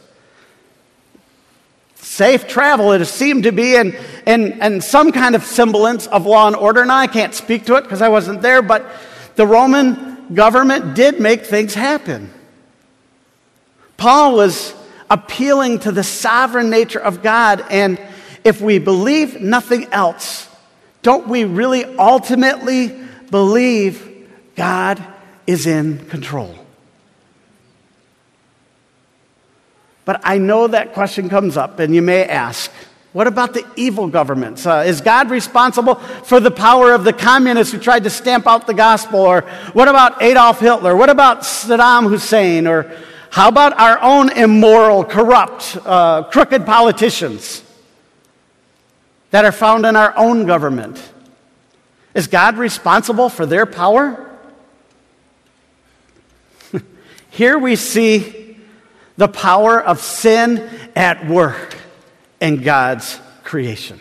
Safe 2.22 2.48
travel, 2.48 2.92
it 2.92 3.04
seemed 3.06 3.46
to 3.46 3.52
be, 3.52 3.74
in, 3.74 3.98
and, 4.28 4.62
and 4.62 4.84
some 4.84 5.12
kind 5.12 5.34
of 5.34 5.44
semblance 5.44 6.06
of 6.06 6.28
law 6.28 6.46
and 6.46 6.56
order. 6.56 6.86
Now, 6.86 6.98
I 6.98 7.08
can't 7.08 7.34
speak 7.34 7.66
to 7.66 7.78
it 7.78 7.82
because 7.82 8.00
I 8.00 8.10
wasn't 8.10 8.44
there, 8.44 8.62
but 8.62 8.86
the 9.38 9.48
Roman 9.48 10.32
government 10.32 10.94
did 10.94 11.20
make 11.20 11.48
things 11.48 11.74
happen. 11.74 12.32
Paul 13.98 14.36
was 14.36 14.72
appealing 15.10 15.80
to 15.80 15.92
the 15.92 16.04
sovereign 16.04 16.70
nature 16.70 17.00
of 17.00 17.24
God, 17.24 17.66
and 17.72 18.00
if 18.44 18.62
we 18.62 18.78
believe 18.78 19.42
nothing 19.42 19.88
else, 19.92 20.48
don't 21.02 21.28
we 21.28 21.44
really 21.44 21.86
ultimately 21.86 22.96
believe 23.32 24.30
God 24.56 25.04
is 25.48 25.66
in 25.66 26.06
control? 26.06 26.61
But 30.12 30.20
I 30.26 30.40
know 30.40 30.68
that 30.68 30.92
question 30.92 31.30
comes 31.30 31.56
up, 31.56 31.80
and 31.80 31.96
you 31.96 32.02
may 32.02 32.26
ask, 32.26 32.70
what 33.14 33.28
about 33.28 33.54
the 33.54 33.66
evil 33.78 34.10
governments? 34.10 34.66
Uh, 34.66 34.84
is 34.86 35.00
God 35.00 35.30
responsible 35.30 35.96
for 35.96 36.42
the 36.42 36.52
power 36.52 36.92
of 36.92 37.06
the 37.06 37.14
communists 37.14 37.72
who 37.72 37.80
tried 37.80 38.04
to 38.04 38.10
stamp 38.10 38.46
out 38.46 38.68
the 38.68 38.74
gospel? 38.74 39.22
Or 39.22 39.44
what 39.72 39.88
about 39.88 40.22
Adolf 40.22 40.60
Hitler? 40.60 40.98
What 40.98 41.10
about 41.10 41.44
Saddam 41.44 42.10
Hussein? 42.10 42.68
Or 42.68 42.92
how 43.30 43.48
about 43.48 43.80
our 43.80 44.02
own 44.02 44.32
immoral, 44.32 45.06
corrupt, 45.06 45.78
uh, 45.86 46.24
crooked 46.24 46.66
politicians 46.66 47.64
that 49.30 49.46
are 49.46 49.54
found 49.54 49.86
in 49.86 49.96
our 49.96 50.14
own 50.18 50.46
government? 50.46 51.02
Is 52.14 52.28
God 52.28 52.58
responsible 52.58 53.30
for 53.30 53.46
their 53.46 53.66
power? 53.66 54.30
Here 57.30 57.58
we 57.58 57.78
see 57.78 58.41
the 59.18 59.28
power 59.28 59.82
of 59.82 60.00
sin 60.00 60.70
at 60.96 61.28
work 61.28 61.78
in 62.40 62.62
God's 62.62 63.20
creation. 63.44 64.00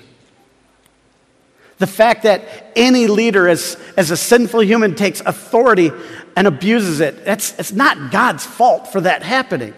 The 1.78 1.86
fact 1.86 2.24
that 2.24 2.72
any 2.76 3.06
leader, 3.06 3.48
as, 3.48 3.76
as 3.96 4.10
a 4.10 4.16
sinful 4.16 4.62
human, 4.62 4.94
takes 4.94 5.20
authority 5.20 5.90
and 6.36 6.46
abuses 6.46 7.00
it, 7.00 7.24
that's, 7.24 7.58
it's 7.58 7.72
not 7.72 8.10
God's 8.12 8.44
fault 8.44 8.88
for 8.92 9.00
that 9.00 9.22
happening. 9.22 9.74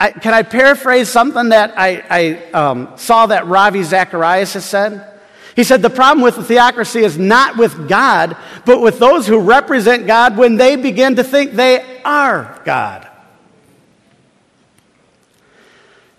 I, 0.00 0.10
can 0.10 0.34
I 0.34 0.42
paraphrase 0.42 1.08
something 1.08 1.50
that 1.50 1.74
I, 1.76 2.02
I 2.10 2.50
um, 2.52 2.92
saw 2.96 3.26
that 3.26 3.46
Ravi 3.46 3.82
Zacharias 3.82 4.54
has 4.54 4.64
said? 4.64 5.06
He 5.54 5.62
said, 5.62 5.82
The 5.82 5.90
problem 5.90 6.24
with 6.24 6.36
the 6.36 6.42
theocracy 6.42 7.00
is 7.00 7.18
not 7.18 7.56
with 7.56 7.88
God, 7.88 8.36
but 8.64 8.80
with 8.80 8.98
those 8.98 9.26
who 9.26 9.40
represent 9.40 10.06
God 10.06 10.36
when 10.36 10.56
they 10.56 10.76
begin 10.76 11.16
to 11.16 11.24
think 11.24 11.52
they 11.52 12.02
are 12.02 12.60
God. 12.64 13.08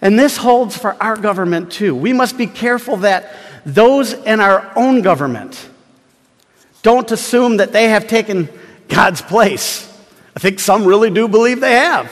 And 0.03 0.19
this 0.19 0.35
holds 0.35 0.77
for 0.77 1.01
our 1.01 1.15
government 1.15 1.71
too. 1.71 1.95
We 1.95 2.11
must 2.11 2.37
be 2.37 2.45
careful 2.45 2.97
that 2.97 3.33
those 3.65 4.11
in 4.11 4.41
our 4.41 4.69
own 4.75 5.01
government 5.01 5.69
don't 6.81 7.09
assume 7.09 7.57
that 7.57 7.71
they 7.71 7.87
have 7.87 8.05
taken 8.05 8.49
God's 8.89 9.21
place. 9.21 9.89
I 10.35 10.41
think 10.41 10.59
some 10.59 10.83
really 10.83 11.09
do 11.09 11.29
believe 11.29 11.61
they 11.61 11.75
have. 11.75 12.11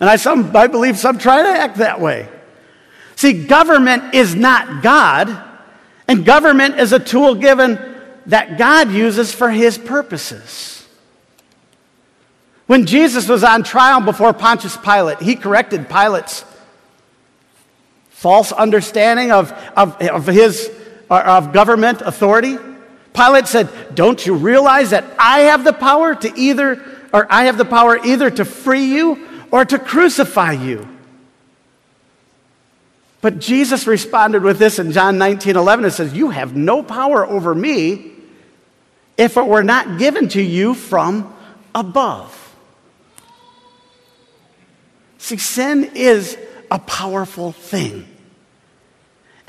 And 0.00 0.10
I, 0.10 0.16
some, 0.16 0.54
I 0.54 0.66
believe 0.66 0.98
some 0.98 1.16
try 1.16 1.42
to 1.42 1.48
act 1.48 1.78
that 1.78 1.98
way. 1.98 2.28
See, 3.16 3.46
government 3.46 4.14
is 4.14 4.34
not 4.34 4.82
God. 4.82 5.42
And 6.06 6.26
government 6.26 6.78
is 6.78 6.92
a 6.92 6.98
tool 6.98 7.36
given 7.36 7.78
that 8.26 8.58
God 8.58 8.90
uses 8.90 9.32
for 9.32 9.48
his 9.48 9.78
purposes. 9.78 10.86
When 12.66 12.84
Jesus 12.84 13.30
was 13.30 13.42
on 13.42 13.62
trial 13.62 14.02
before 14.02 14.34
Pontius 14.34 14.76
Pilate, 14.76 15.22
he 15.22 15.36
corrected 15.36 15.88
Pilate's 15.88 16.44
false 18.20 18.52
understanding 18.52 19.32
of, 19.32 19.50
of, 19.74 19.98
of 20.02 20.26
his 20.26 20.70
of 21.08 21.54
government 21.54 22.02
authority. 22.02 22.58
Pilate 23.14 23.48
said, 23.48 23.70
Don't 23.94 24.24
you 24.26 24.34
realize 24.34 24.90
that 24.90 25.04
I 25.18 25.40
have 25.40 25.64
the 25.64 25.72
power 25.72 26.14
to 26.14 26.38
either, 26.38 26.84
or 27.14 27.26
I 27.32 27.44
have 27.44 27.56
the 27.56 27.64
power 27.64 27.98
either 28.04 28.30
to 28.30 28.44
free 28.44 28.84
you 28.84 29.26
or 29.50 29.64
to 29.64 29.78
crucify 29.78 30.52
you? 30.52 30.86
But 33.22 33.38
Jesus 33.38 33.86
responded 33.86 34.42
with 34.42 34.58
this 34.58 34.78
in 34.78 34.92
John 34.92 35.16
19 35.16 35.56
11. 35.56 35.86
It 35.86 35.92
says, 35.92 36.12
You 36.12 36.28
have 36.28 36.54
no 36.54 36.82
power 36.82 37.26
over 37.26 37.54
me 37.54 38.12
if 39.16 39.38
it 39.38 39.46
were 39.46 39.64
not 39.64 39.98
given 39.98 40.28
to 40.28 40.42
you 40.42 40.74
from 40.74 41.34
above. 41.74 42.36
See, 45.16 45.38
sin 45.38 45.92
is 45.94 46.36
a 46.70 46.78
powerful 46.78 47.52
thing. 47.52 48.09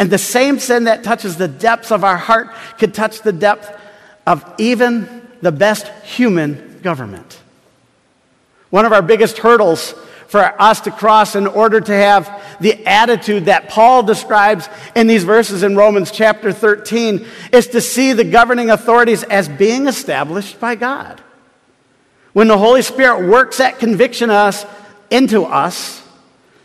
And 0.01 0.10
the 0.10 0.17
same 0.17 0.58
sin 0.58 0.86
that 0.86 1.03
touches 1.03 1.38
the 1.38 1.48
depths 1.48 1.91
of 1.91 2.03
our 2.03 2.17
heart 2.17 2.50
could 2.79 2.91
touch 2.91 3.22
the 3.22 3.31
depth 3.31 3.79
of 4.25 4.43
even 4.58 5.27
the 5.43 5.51
best 5.51 5.88
human 6.03 6.79
government. 6.81 7.39
One 8.72 8.86
of 8.86 8.93
our 8.93 9.03
biggest 9.03 9.38
hurdles 9.38 9.91
for 10.25 10.60
us 10.60 10.81
to 10.81 10.91
cross 10.91 11.36
in 11.36 11.46
order 11.46 11.79
to 11.79 11.93
have 11.93 12.58
the 12.60 12.84
attitude 12.88 13.46
that 13.46 13.70
Paul 13.70 14.01
describes 14.01 14.67
in 14.96 15.05
these 15.05 15.24
verses 15.24 15.62
in 15.62 15.75
Romans 15.75 16.10
chapter 16.10 16.51
13 16.51 17.24
is 17.53 17.67
to 17.67 17.79
see 17.79 18.13
the 18.13 18.24
governing 18.24 18.72
authorities 18.72 19.22
as 19.22 19.48
being 19.48 19.86
established 19.86 20.60
by 20.60 20.74
God. 20.74 21.22
When 22.34 22.48
the 22.48 22.58
Holy 22.58 22.81
Spirit 22.81 23.29
works 23.29 23.60
that 23.60 23.77
conviction 23.77 24.31
us 24.31 24.65
into 25.12 25.43
us, 25.43 26.01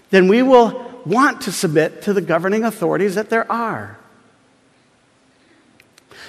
then 0.09 0.27
we 0.27 0.41
will 0.41 0.86
want 1.07 1.43
to 1.43 1.53
submit 1.53 2.03
to 2.03 2.13
the 2.13 2.21
governing 2.21 2.65
authorities 2.65 3.15
that 3.15 3.31
there 3.31 3.51
are. 3.51 3.99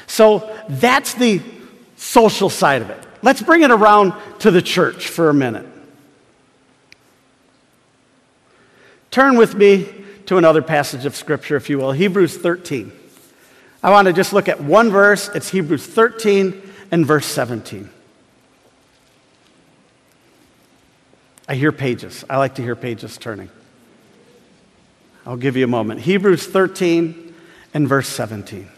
So 0.06 0.56
that's 0.70 1.16
the 1.16 1.42
social 1.98 2.50
side 2.50 2.82
of 2.82 2.90
it. 2.90 3.04
Let's 3.22 3.42
bring 3.42 3.64
it 3.64 3.72
around 3.72 4.14
to 4.40 4.52
the 4.52 4.62
church 4.62 5.08
for 5.08 5.30
a 5.30 5.34
minute. 5.34 5.66
Turn 9.12 9.36
with 9.36 9.56
me 9.56 9.90
to 10.28 10.38
another 10.38 10.62
passage 10.62 11.06
of 11.06 11.16
Scripture, 11.16 11.56
if 11.56 11.70
you 11.70 11.80
will, 11.80 11.92
Hebrews 11.92 12.38
13. 12.38 12.92
I 13.82 13.90
want 13.90 14.08
to 14.08 14.14
just 14.14 14.32
look 14.32 14.48
at 14.48 14.62
one 14.62 14.92
verse. 14.92 15.30
It's 15.34 15.50
Hebrews 15.50 15.86
13 15.86 16.62
and 16.92 17.06
verse 17.06 17.26
17. 17.26 17.90
I 21.50 21.56
hear 21.56 21.72
pages. 21.72 22.24
I 22.30 22.38
like 22.38 22.56
to 22.56 22.62
hear 22.62 22.76
pages 22.76 23.18
turning. 23.18 23.50
I'll 25.28 25.36
give 25.36 25.58
you 25.58 25.66
a 25.66 25.68
moment. 25.68 26.00
Hebrews 26.00 26.48
13 26.48 27.36
and 27.74 27.86
verse 27.86 28.08
17. 28.08 28.70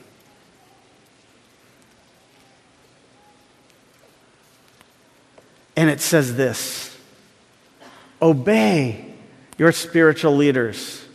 And 5.76 5.92
it 5.92 6.02
says 6.02 6.36
this 6.36 6.98
Obey 8.20 9.14
your 9.60 9.72
spiritual 9.72 10.36
leaders 10.36 11.06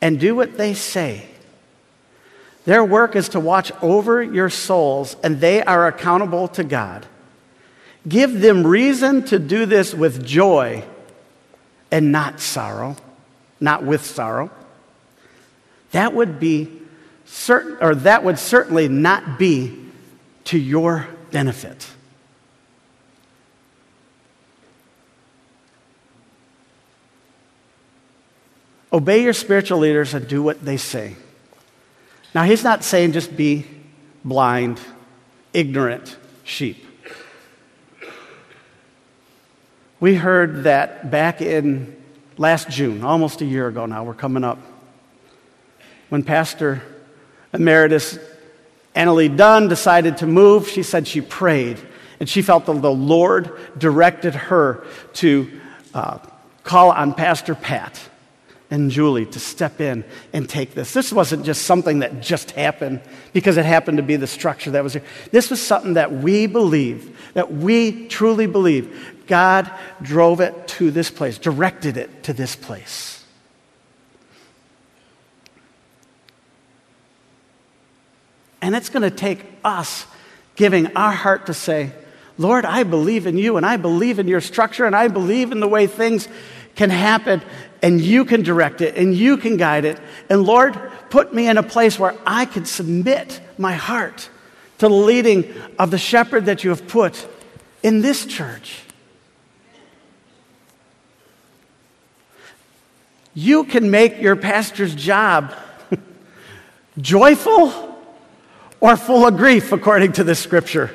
and 0.00 0.20
do 0.20 0.36
what 0.36 0.56
they 0.56 0.74
say. 0.74 1.26
Their 2.66 2.84
work 2.84 3.16
is 3.16 3.30
to 3.30 3.40
watch 3.40 3.72
over 3.82 4.22
your 4.22 4.48
souls, 4.48 5.16
and 5.24 5.40
they 5.40 5.60
are 5.64 5.88
accountable 5.88 6.46
to 6.48 6.62
God. 6.62 7.04
Give 8.08 8.40
them 8.40 8.64
reason 8.64 9.24
to 9.24 9.40
do 9.40 9.66
this 9.66 9.92
with 9.92 10.24
joy 10.24 10.84
and 11.90 12.12
not 12.12 12.38
sorrow, 12.38 12.94
not 13.60 13.84
with 13.84 14.04
sorrow. 14.04 14.50
That 15.92 16.14
would 16.14 16.40
be 16.40 16.80
certain, 17.26 17.76
or 17.80 17.94
that 17.94 18.24
would 18.24 18.38
certainly 18.38 18.88
not 18.88 19.38
be 19.38 19.76
to 20.44 20.58
your 20.58 21.08
benefit. 21.30 21.86
Obey 28.92 29.22
your 29.22 29.32
spiritual 29.32 29.78
leaders 29.78 30.14
and 30.14 30.26
do 30.26 30.42
what 30.42 30.64
they 30.64 30.76
say. 30.76 31.14
Now, 32.34 32.42
he's 32.42 32.64
not 32.64 32.82
saying 32.82 33.12
just 33.12 33.36
be 33.36 33.66
blind, 34.24 34.80
ignorant 35.52 36.16
sheep. 36.44 36.84
We 40.00 40.14
heard 40.14 40.64
that 40.64 41.10
back 41.10 41.40
in 41.40 41.99
last 42.40 42.70
June, 42.70 43.04
almost 43.04 43.42
a 43.42 43.44
year 43.44 43.68
ago 43.68 43.84
now, 43.84 44.02
we're 44.02 44.14
coming 44.14 44.44
up, 44.44 44.58
when 46.08 46.22
Pastor 46.22 46.82
Emeritus 47.52 48.18
Annalie 48.96 49.36
Dunn 49.36 49.68
decided 49.68 50.16
to 50.16 50.26
move, 50.26 50.66
she 50.66 50.82
said 50.82 51.06
she 51.06 51.20
prayed 51.20 51.78
and 52.18 52.26
she 52.26 52.40
felt 52.40 52.64
that 52.64 52.80
the 52.80 52.90
Lord 52.90 53.52
directed 53.76 54.34
her 54.34 54.86
to 55.14 55.60
uh, 55.92 56.18
call 56.64 56.90
on 56.92 57.12
Pastor 57.12 57.54
Pat 57.54 58.00
and 58.70 58.90
Julie 58.90 59.26
to 59.26 59.38
step 59.38 59.80
in 59.80 60.02
and 60.32 60.48
take 60.48 60.74
this. 60.74 60.94
This 60.94 61.12
wasn't 61.12 61.44
just 61.44 61.62
something 61.62 61.98
that 61.98 62.22
just 62.22 62.52
happened 62.52 63.02
because 63.34 63.58
it 63.58 63.66
happened 63.66 63.98
to 63.98 64.02
be 64.02 64.16
the 64.16 64.26
structure 64.26 64.70
that 64.70 64.82
was 64.82 64.94
here. 64.94 65.04
This 65.30 65.50
was 65.50 65.60
something 65.60 65.94
that 65.94 66.10
we 66.10 66.46
believe, 66.46 67.18
that 67.34 67.52
we 67.52 68.08
truly 68.08 68.46
believe. 68.46 69.19
God 69.30 69.70
drove 70.02 70.40
it 70.40 70.66
to 70.66 70.90
this 70.90 71.08
place, 71.08 71.38
directed 71.38 71.96
it 71.96 72.24
to 72.24 72.32
this 72.32 72.56
place. 72.56 73.24
And 78.60 78.74
it's 78.74 78.88
going 78.88 79.08
to 79.08 79.10
take 79.10 79.46
us 79.64 80.04
giving 80.56 80.96
our 80.96 81.12
heart 81.12 81.46
to 81.46 81.54
say, 81.54 81.92
Lord, 82.38 82.64
I 82.64 82.82
believe 82.82 83.28
in 83.28 83.38
you 83.38 83.56
and 83.56 83.64
I 83.64 83.76
believe 83.76 84.18
in 84.18 84.26
your 84.26 84.40
structure 84.40 84.84
and 84.84 84.96
I 84.96 85.06
believe 85.06 85.52
in 85.52 85.60
the 85.60 85.68
way 85.68 85.86
things 85.86 86.28
can 86.74 86.90
happen 86.90 87.40
and 87.82 88.00
you 88.00 88.24
can 88.24 88.42
direct 88.42 88.80
it 88.80 88.96
and 88.96 89.14
you 89.14 89.36
can 89.36 89.56
guide 89.56 89.84
it. 89.84 90.00
And 90.28 90.42
Lord, 90.42 90.76
put 91.08 91.32
me 91.32 91.48
in 91.48 91.56
a 91.56 91.62
place 91.62 92.00
where 92.00 92.16
I 92.26 92.46
can 92.46 92.64
submit 92.64 93.40
my 93.56 93.74
heart 93.74 94.28
to 94.78 94.88
the 94.88 94.94
leading 94.94 95.54
of 95.78 95.92
the 95.92 95.98
shepherd 95.98 96.46
that 96.46 96.64
you 96.64 96.70
have 96.70 96.88
put 96.88 97.28
in 97.84 98.00
this 98.00 98.26
church. 98.26 98.82
You 103.34 103.64
can 103.64 103.90
make 103.90 104.20
your 104.20 104.36
pastor's 104.36 104.94
job 104.94 105.54
joyful 106.98 107.98
or 108.80 108.96
full 108.96 109.26
of 109.26 109.36
grief, 109.36 109.72
according 109.72 110.12
to 110.12 110.24
this 110.24 110.38
scripture. 110.40 110.90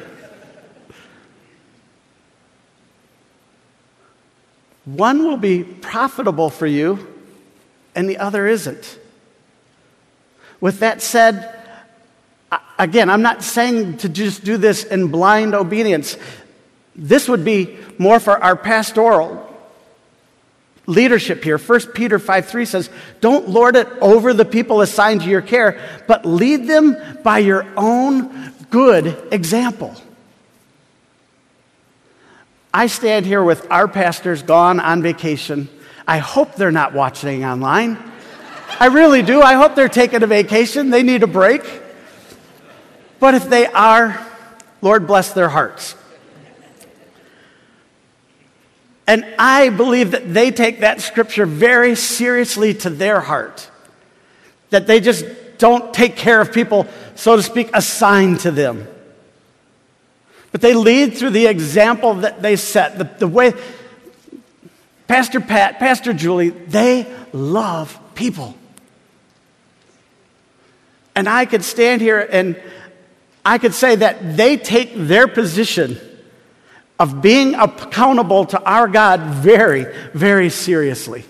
One 4.85 5.23
will 5.23 5.37
be 5.37 5.63
profitable 5.63 6.49
for 6.49 6.67
you, 6.67 7.07
and 7.95 8.09
the 8.09 8.17
other 8.17 8.47
isn't. 8.47 8.99
With 10.59 10.79
that 10.79 11.01
said, 11.01 11.53
again, 12.77 13.09
I'm 13.09 13.21
not 13.21 13.43
saying 13.43 13.97
to 13.97 14.09
just 14.09 14.43
do 14.43 14.57
this 14.57 14.83
in 14.83 15.07
blind 15.07 15.55
obedience. 15.55 16.17
This 16.95 17.27
would 17.27 17.43
be 17.43 17.77
more 17.97 18.19
for 18.19 18.41
our 18.43 18.55
pastoral 18.55 19.54
leadership 20.87 21.43
here. 21.43 21.57
1 21.57 21.79
Peter 21.93 22.19
5 22.19 22.45
3 22.47 22.65
says, 22.65 22.89
Don't 23.21 23.49
lord 23.49 23.75
it 23.75 23.87
over 24.01 24.33
the 24.33 24.45
people 24.45 24.81
assigned 24.81 25.21
to 25.21 25.29
your 25.29 25.41
care, 25.41 25.79
but 26.07 26.25
lead 26.25 26.67
them 26.67 26.97
by 27.23 27.39
your 27.39 27.65
own 27.75 28.53
good 28.69 29.17
example. 29.31 29.95
I 32.73 32.87
stand 32.87 33.25
here 33.25 33.43
with 33.43 33.71
our 33.71 33.87
pastors 33.87 34.43
gone 34.43 34.79
on 34.79 35.01
vacation. 35.01 35.69
I 36.07 36.17
hope 36.17 36.55
they're 36.55 36.71
not 36.71 36.93
watching 36.93 37.45
online. 37.45 37.97
I 38.79 38.87
really 38.87 39.21
do. 39.21 39.41
I 39.41 39.53
hope 39.53 39.75
they're 39.75 39.87
taking 39.87 40.23
a 40.23 40.27
vacation. 40.27 40.89
They 40.89 41.01
need 41.01 41.23
a 41.23 41.27
break. 41.27 41.61
But 43.19 43.33
if 43.33 43.49
they 43.49 43.67
are, 43.67 44.27
Lord 44.81 45.07
bless 45.07 45.31
their 45.31 45.47
hearts. 45.47 45.95
And 49.07 49.25
I 49.37 49.69
believe 49.69 50.11
that 50.11 50.33
they 50.33 50.51
take 50.51 50.79
that 50.79 51.01
scripture 51.01 51.45
very 51.45 51.95
seriously 51.95 52.73
to 52.75 52.89
their 52.89 53.19
heart. 53.19 53.69
That 54.71 54.87
they 54.87 54.99
just 54.99 55.25
don't 55.57 55.93
take 55.93 56.15
care 56.15 56.41
of 56.41 56.51
people, 56.51 56.87
so 57.15 57.35
to 57.35 57.43
speak, 57.43 57.69
assigned 57.73 58.41
to 58.41 58.51
them. 58.51 58.87
But 60.51 60.61
they 60.61 60.73
lead 60.73 61.17
through 61.17 61.31
the 61.31 61.47
example 61.47 62.15
that 62.15 62.41
they 62.41 62.55
set. 62.55 62.97
The, 62.97 63.03
the 63.03 63.27
way 63.27 63.53
Pastor 65.07 65.39
Pat, 65.39 65.79
Pastor 65.79 66.13
Julie, 66.13 66.49
they 66.49 67.13
love 67.31 67.99
people. 68.15 68.55
And 71.15 71.29
I 71.29 71.45
could 71.45 71.63
stand 71.63 72.01
here 72.01 72.19
and 72.19 72.59
I 73.45 73.59
could 73.59 73.73
say 73.73 73.95
that 73.95 74.35
they 74.35 74.57
take 74.57 74.93
their 74.95 75.27
position 75.27 75.99
of 76.99 77.21
being 77.21 77.55
accountable 77.55 78.45
to 78.45 78.61
our 78.63 78.87
God 78.87 79.19
very, 79.21 79.85
very 80.13 80.49
seriously. 80.49 81.25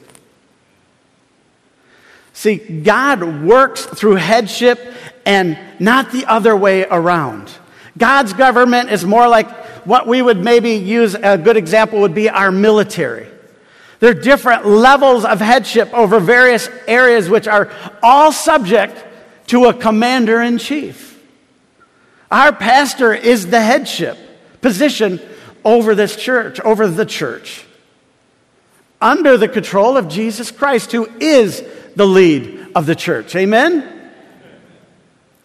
See, 2.34 2.58
God 2.58 3.44
works 3.44 3.86
through 3.86 4.16
headship 4.16 4.80
and 5.26 5.58
not 5.80 6.12
the 6.12 6.26
other 6.26 6.56
way 6.56 6.86
around. 6.86 7.52
God's 7.98 8.34
government 8.34 8.92
is 8.92 9.06
more 9.06 9.28
like 9.28 9.50
what 9.86 10.06
we 10.08 10.22
would 10.22 10.44
maybe 10.44 10.72
use 10.72 11.16
a 11.16 11.38
good 11.38 11.58
example 11.58 12.02
would 12.02 12.14
be 12.14 12.30
our 12.30 12.52
military. 12.52 13.28
There 14.00 14.12
are 14.12 14.22
different 14.22 14.66
levels 14.66 15.24
of 15.24 15.40
headship 15.40 15.94
over 15.94 16.20
various 16.20 16.70
areas, 16.88 17.30
which 17.30 17.48
are 17.48 17.72
all 18.04 18.32
subject 18.32 19.04
to 19.48 19.66
a 19.66 19.74
commander 19.74 20.42
in 20.42 20.58
chief. 20.58 21.24
Our 22.30 22.52
pastor 22.52 23.14
is 23.14 23.48
the 23.48 23.62
headship 23.62 24.18
position 24.62 25.22
over 25.66 25.96
this 25.96 26.16
church, 26.16 26.60
over 26.62 26.88
the 26.88 27.06
church, 27.06 27.66
under 29.02 29.36
the 29.36 29.50
control 29.50 29.98
of 29.98 30.08
Jesus 30.08 30.52
Christ, 30.52 30.92
who 30.92 31.10
is 31.20 31.64
the 31.96 32.06
lead 32.06 32.68
of 32.76 32.86
the 32.86 32.96
church. 32.96 33.36
Amen? 33.36 34.12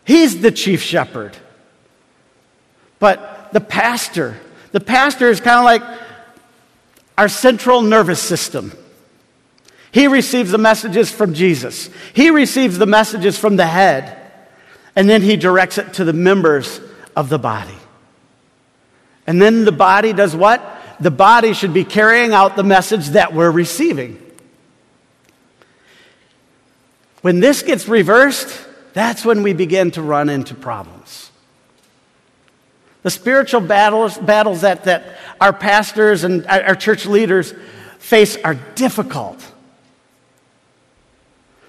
He's 0.05 0.41
the 0.41 0.53
chief 0.53 0.83
shepherd. 0.83 1.37
But 2.99 3.53
the 3.53 3.61
pastor, 3.61 4.37
the 4.73 4.81
pastor 4.81 5.29
is 5.29 5.41
kind 5.41 5.59
of 5.59 5.65
like 5.65 6.01
our 7.17 7.29
central 7.29 7.81
nervous 7.81 8.21
system. 8.21 8.73
He 9.93 10.07
receives 10.07 10.51
the 10.51 10.59
messages 10.59 11.11
from 11.11 11.35
Jesus, 11.35 11.91
he 12.13 12.31
receives 12.31 12.79
the 12.79 12.87
messages 12.87 13.39
from 13.39 13.57
the 13.57 13.67
head, 13.67 14.17
and 14.95 15.09
then 15.09 15.23
he 15.23 15.37
directs 15.37 15.79
it 15.79 15.95
to 15.95 16.05
the 16.05 16.13
members 16.13 16.81
of 17.17 17.29
the 17.29 17.39
body. 17.39 17.80
And 19.31 19.40
then 19.40 19.64
the 19.64 19.71
body 19.71 20.12
does 20.12 20.35
what? 20.35 20.61
The 20.99 21.12
body 21.12 21.55
should 21.55 21.73
be 21.73 21.85
carrying 21.85 22.33
out 22.33 22.57
the 22.57 22.64
message 22.64 23.11
that 23.11 23.33
we're 23.33 23.53
receiving. 23.53 24.21
When 27.21 27.38
this 27.38 27.62
gets 27.62 27.87
reversed, 27.87 28.66
that's 28.93 29.25
when 29.25 29.45
we 29.45 29.53
begin 29.53 29.93
to 29.93 30.03
run 30.03 30.31
into 30.31 30.57
problems. 30.57 31.31
The 33.05 33.11
spiritual 33.11 33.61
battles, 33.61 34.19
battles 34.19 34.62
that, 34.62 34.83
that 34.87 35.16
our 35.40 35.53
pastors 35.53 36.25
and 36.25 36.45
our 36.49 36.75
church 36.75 37.07
leaders 37.07 37.55
face 38.01 38.37
are 38.38 38.57
difficult. 38.75 39.40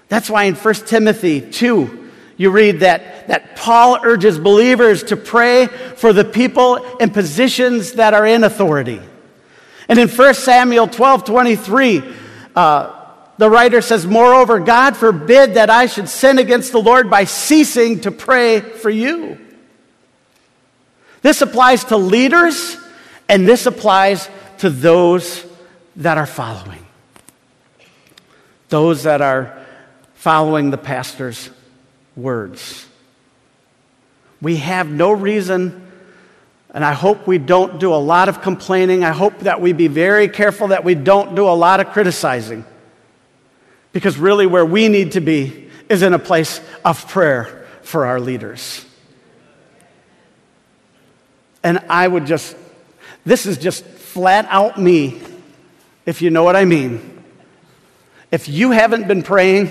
That's 0.08 0.28
why 0.28 0.44
in 0.46 0.56
1 0.56 0.74
Timothy 0.74 1.40
2, 1.40 2.01
you 2.36 2.50
read 2.50 2.80
that, 2.80 3.28
that 3.28 3.56
Paul 3.56 3.98
urges 4.02 4.38
believers 4.38 5.04
to 5.04 5.16
pray 5.16 5.66
for 5.66 6.12
the 6.12 6.24
people 6.24 6.76
in 6.96 7.10
positions 7.10 7.92
that 7.92 8.14
are 8.14 8.26
in 8.26 8.44
authority. 8.44 9.00
And 9.88 9.98
in 9.98 10.08
1 10.08 10.34
Samuel 10.34 10.88
12 10.88 11.24
23, 11.24 12.02
uh, 12.56 12.98
the 13.38 13.50
writer 13.50 13.80
says, 13.80 14.06
Moreover, 14.06 14.60
God 14.60 14.96
forbid 14.96 15.54
that 15.54 15.70
I 15.70 15.86
should 15.86 16.08
sin 16.08 16.38
against 16.38 16.72
the 16.72 16.80
Lord 16.80 17.10
by 17.10 17.24
ceasing 17.24 18.00
to 18.00 18.10
pray 18.10 18.60
for 18.60 18.90
you. 18.90 19.38
This 21.22 21.42
applies 21.42 21.84
to 21.84 21.96
leaders, 21.96 22.76
and 23.28 23.46
this 23.46 23.66
applies 23.66 24.28
to 24.58 24.70
those 24.70 25.44
that 25.96 26.18
are 26.18 26.26
following. 26.26 26.84
Those 28.68 29.04
that 29.04 29.20
are 29.20 29.64
following 30.14 30.70
the 30.70 30.78
pastor's 30.78 31.50
words. 32.16 32.86
We 34.40 34.56
have 34.56 34.88
no 34.88 35.12
reason, 35.12 35.86
and 36.74 36.84
I 36.84 36.92
hope 36.92 37.26
we 37.26 37.38
don't 37.38 37.78
do 37.78 37.94
a 37.94 37.96
lot 37.96 38.28
of 38.28 38.42
complaining. 38.42 39.04
I 39.04 39.12
hope 39.12 39.40
that 39.40 39.60
we 39.60 39.72
be 39.72 39.88
very 39.88 40.28
careful 40.28 40.68
that 40.68 40.84
we 40.84 40.94
don't 40.94 41.34
do 41.34 41.46
a 41.46 41.54
lot 41.54 41.80
of 41.80 41.88
criticizing. 41.88 42.64
Because 43.92 44.18
really, 44.18 44.46
where 44.46 44.64
we 44.64 44.88
need 44.88 45.12
to 45.12 45.20
be 45.20 45.70
is 45.88 46.02
in 46.02 46.14
a 46.14 46.18
place 46.18 46.60
of 46.84 47.06
prayer 47.08 47.66
for 47.82 48.06
our 48.06 48.18
leaders. 48.18 48.84
And 51.62 51.78
I 51.88 52.08
would 52.08 52.26
just, 52.26 52.56
this 53.24 53.46
is 53.46 53.58
just 53.58 53.84
flat 53.84 54.46
out 54.48 54.80
me, 54.80 55.20
if 56.06 56.22
you 56.22 56.30
know 56.30 56.42
what 56.42 56.56
I 56.56 56.64
mean. 56.64 57.22
If 58.32 58.48
you 58.48 58.70
haven't 58.70 59.06
been 59.06 59.22
praying, 59.22 59.70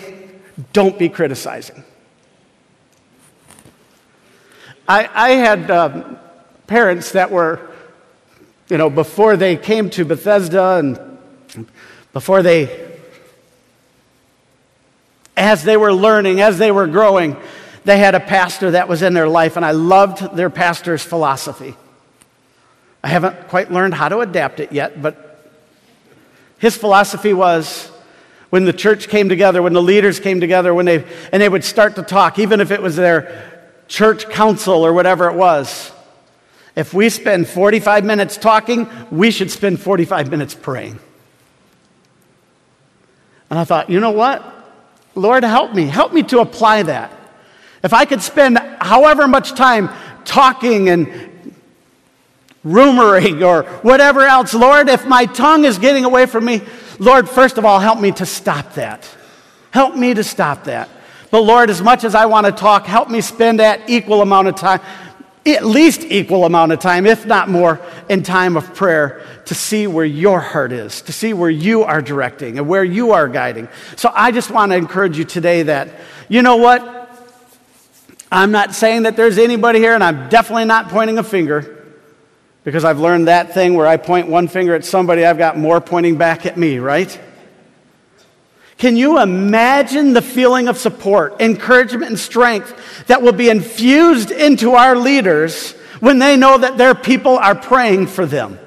don't 0.71 0.97
be 0.97 1.09
criticizing. 1.09 1.83
I, 4.87 5.09
I 5.13 5.29
had 5.31 5.71
um, 5.71 6.17
parents 6.67 7.11
that 7.13 7.31
were, 7.31 7.59
you 8.69 8.77
know, 8.77 8.89
before 8.89 9.37
they 9.37 9.57
came 9.57 9.89
to 9.91 10.05
Bethesda 10.05 10.77
and 10.77 11.67
before 12.13 12.41
they, 12.41 12.97
as 15.37 15.63
they 15.63 15.77
were 15.77 15.93
learning, 15.93 16.41
as 16.41 16.57
they 16.57 16.71
were 16.71 16.87
growing, 16.87 17.37
they 17.83 17.97
had 17.97 18.15
a 18.15 18.19
pastor 18.19 18.71
that 18.71 18.87
was 18.87 19.01
in 19.01 19.13
their 19.13 19.27
life, 19.27 19.55
and 19.55 19.65
I 19.65 19.71
loved 19.71 20.35
their 20.35 20.49
pastor's 20.49 21.03
philosophy. 21.03 21.75
I 23.03 23.07
haven't 23.07 23.47
quite 23.47 23.71
learned 23.71 23.93
how 23.93 24.09
to 24.09 24.19
adapt 24.19 24.59
it 24.59 24.71
yet, 24.71 25.01
but 25.01 25.49
his 26.59 26.77
philosophy 26.77 27.33
was 27.33 27.87
when 28.51 28.65
the 28.65 28.73
church 28.73 29.07
came 29.07 29.29
together, 29.29 29.61
when 29.61 29.73
the 29.73 29.81
leaders 29.81 30.19
came 30.19 30.39
together, 30.39 30.73
when 30.73 30.85
they, 30.85 31.03
and 31.31 31.41
they 31.41 31.49
would 31.49 31.63
start 31.63 31.95
to 31.95 32.03
talk, 32.03 32.37
even 32.37 32.61
if 32.61 32.69
it 32.69 32.81
was 32.81 32.95
their 32.95 33.50
church 33.91 34.29
council 34.29 34.85
or 34.85 34.93
whatever 34.93 35.29
it 35.29 35.35
was. 35.35 35.91
If 36.77 36.93
we 36.93 37.09
spend 37.09 37.49
45 37.49 38.05
minutes 38.05 38.37
talking, 38.37 38.89
we 39.11 39.31
should 39.31 39.51
spend 39.51 39.81
45 39.81 40.31
minutes 40.31 40.55
praying. 40.55 40.97
And 43.49 43.59
I 43.59 43.65
thought, 43.65 43.89
you 43.89 43.99
know 43.99 44.11
what? 44.11 44.41
Lord, 45.13 45.43
help 45.43 45.73
me. 45.73 45.87
Help 45.87 46.13
me 46.13 46.23
to 46.23 46.39
apply 46.39 46.83
that. 46.83 47.11
If 47.83 47.93
I 47.93 48.05
could 48.05 48.21
spend 48.21 48.57
however 48.79 49.27
much 49.27 49.55
time 49.55 49.89
talking 50.23 50.87
and 50.87 51.09
rumoring 52.65 53.45
or 53.45 53.63
whatever 53.81 54.21
else, 54.21 54.53
Lord, 54.53 54.87
if 54.87 55.05
my 55.05 55.25
tongue 55.25 55.65
is 55.65 55.77
getting 55.77 56.05
away 56.05 56.27
from 56.27 56.45
me, 56.45 56.61
Lord, 56.97 57.29
first 57.29 57.57
of 57.57 57.65
all, 57.65 57.81
help 57.81 57.99
me 57.99 58.13
to 58.13 58.25
stop 58.25 58.75
that. 58.75 59.09
Help 59.71 59.97
me 59.97 60.13
to 60.13 60.23
stop 60.23 60.63
that. 60.63 60.87
But 61.31 61.41
Lord, 61.41 61.69
as 61.69 61.81
much 61.81 62.03
as 62.03 62.13
I 62.13 62.25
want 62.25 62.45
to 62.45 62.51
talk, 62.51 62.85
help 62.85 63.09
me 63.09 63.21
spend 63.21 63.59
that 63.59 63.89
equal 63.89 64.21
amount 64.21 64.49
of 64.49 64.55
time, 64.55 64.81
at 65.45 65.65
least 65.65 66.01
equal 66.03 66.45
amount 66.45 66.73
of 66.73 66.79
time, 66.79 67.05
if 67.05 67.25
not 67.25 67.49
more, 67.49 67.79
in 68.09 68.21
time 68.21 68.57
of 68.57 68.75
prayer 68.75 69.25
to 69.45 69.55
see 69.55 69.87
where 69.87 70.05
your 70.05 70.41
heart 70.41 70.73
is, 70.73 71.01
to 71.03 71.13
see 71.13 71.33
where 71.33 71.49
you 71.49 71.83
are 71.83 72.01
directing 72.01 72.57
and 72.57 72.67
where 72.67 72.83
you 72.83 73.13
are 73.13 73.29
guiding. 73.29 73.69
So 73.95 74.11
I 74.13 74.31
just 74.31 74.51
want 74.51 74.73
to 74.73 74.75
encourage 74.75 75.17
you 75.17 75.23
today 75.23 75.63
that, 75.63 75.89
you 76.27 76.41
know 76.41 76.57
what? 76.57 76.99
I'm 78.29 78.51
not 78.51 78.75
saying 78.75 79.03
that 79.03 79.15
there's 79.15 79.37
anybody 79.37 79.79
here, 79.79 79.93
and 79.93 80.03
I'm 80.03 80.29
definitely 80.29 80.65
not 80.65 80.89
pointing 80.89 81.17
a 81.17 81.23
finger 81.23 81.85
because 82.63 82.85
I've 82.85 82.99
learned 82.99 83.27
that 83.27 83.53
thing 83.53 83.73
where 83.73 83.87
I 83.87 83.97
point 83.97 84.27
one 84.27 84.47
finger 84.47 84.75
at 84.75 84.85
somebody, 84.85 85.25
I've 85.25 85.37
got 85.37 85.57
more 85.57 85.81
pointing 85.81 86.17
back 86.17 86.45
at 86.45 86.57
me, 86.57 86.77
right? 86.77 87.19
Can 88.81 88.97
you 88.97 89.19
imagine 89.19 90.13
the 90.13 90.23
feeling 90.23 90.67
of 90.67 90.75
support, 90.75 91.39
encouragement, 91.39 92.05
and 92.09 92.19
strength 92.19 93.05
that 93.05 93.21
will 93.21 93.31
be 93.31 93.47
infused 93.47 94.31
into 94.31 94.71
our 94.71 94.95
leaders 94.95 95.73
when 95.99 96.17
they 96.17 96.35
know 96.35 96.57
that 96.57 96.79
their 96.79 96.95
people 96.95 97.37
are 97.37 97.53
praying 97.53 98.07
for 98.07 98.25
them? 98.25 98.57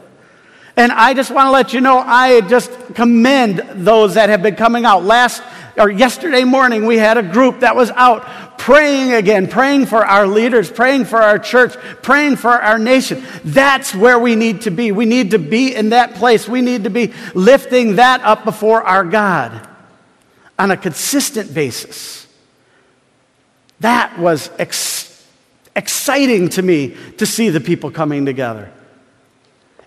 And 0.77 0.93
I 0.93 1.15
just 1.15 1.33
want 1.33 1.49
to 1.49 1.51
let 1.51 1.73
you 1.73 1.81
know, 1.81 1.99
I 1.99 2.43
just 2.43 2.71
commend 2.95 3.59
those 3.85 4.15
that 4.15 4.29
have 4.29 4.41
been 4.41 4.55
coming 4.55 4.85
out. 4.85 5.03
Last 5.03 5.43
or 5.77 5.91
yesterday 5.91 6.45
morning, 6.45 6.87
we 6.87 6.97
had 6.97 7.19
a 7.19 7.23
group 7.25 7.59
that 7.61 7.75
was 7.75 7.91
out 7.91 8.57
praying 8.57 9.15
again, 9.15 9.49
praying 9.49 9.87
for 9.87 10.07
our 10.07 10.29
leaders, 10.29 10.71
praying 10.71 11.07
for 11.07 11.21
our 11.21 11.41
church, 11.41 11.75
praying 12.03 12.37
for 12.37 12.53
our 12.53 12.79
nation. 12.79 13.21
That's 13.43 13.93
where 13.93 14.21
we 14.21 14.37
need 14.37 14.61
to 14.61 14.71
be. 14.71 14.93
We 14.93 15.07
need 15.07 15.33
to 15.33 15.41
be 15.41 15.75
in 15.75 15.89
that 15.89 16.15
place. 16.15 16.49
We 16.49 16.61
need 16.61 16.85
to 16.85 16.91
be 16.91 17.13
lifting 17.35 17.97
that 17.97 18.21
up 18.21 18.45
before 18.45 18.81
our 18.85 19.03
God 19.03 19.71
on 20.59 20.71
a 20.71 20.77
consistent 20.77 21.53
basis. 21.55 22.27
That 23.81 24.19
was 24.19 24.51
ex- 24.59 25.27
exciting 25.75 26.49
to 26.51 26.63
me 26.63 26.97
to 27.19 27.27
see 27.27 27.51
the 27.51 27.61
people 27.61 27.91
coming 27.91 28.25
together. 28.25 28.71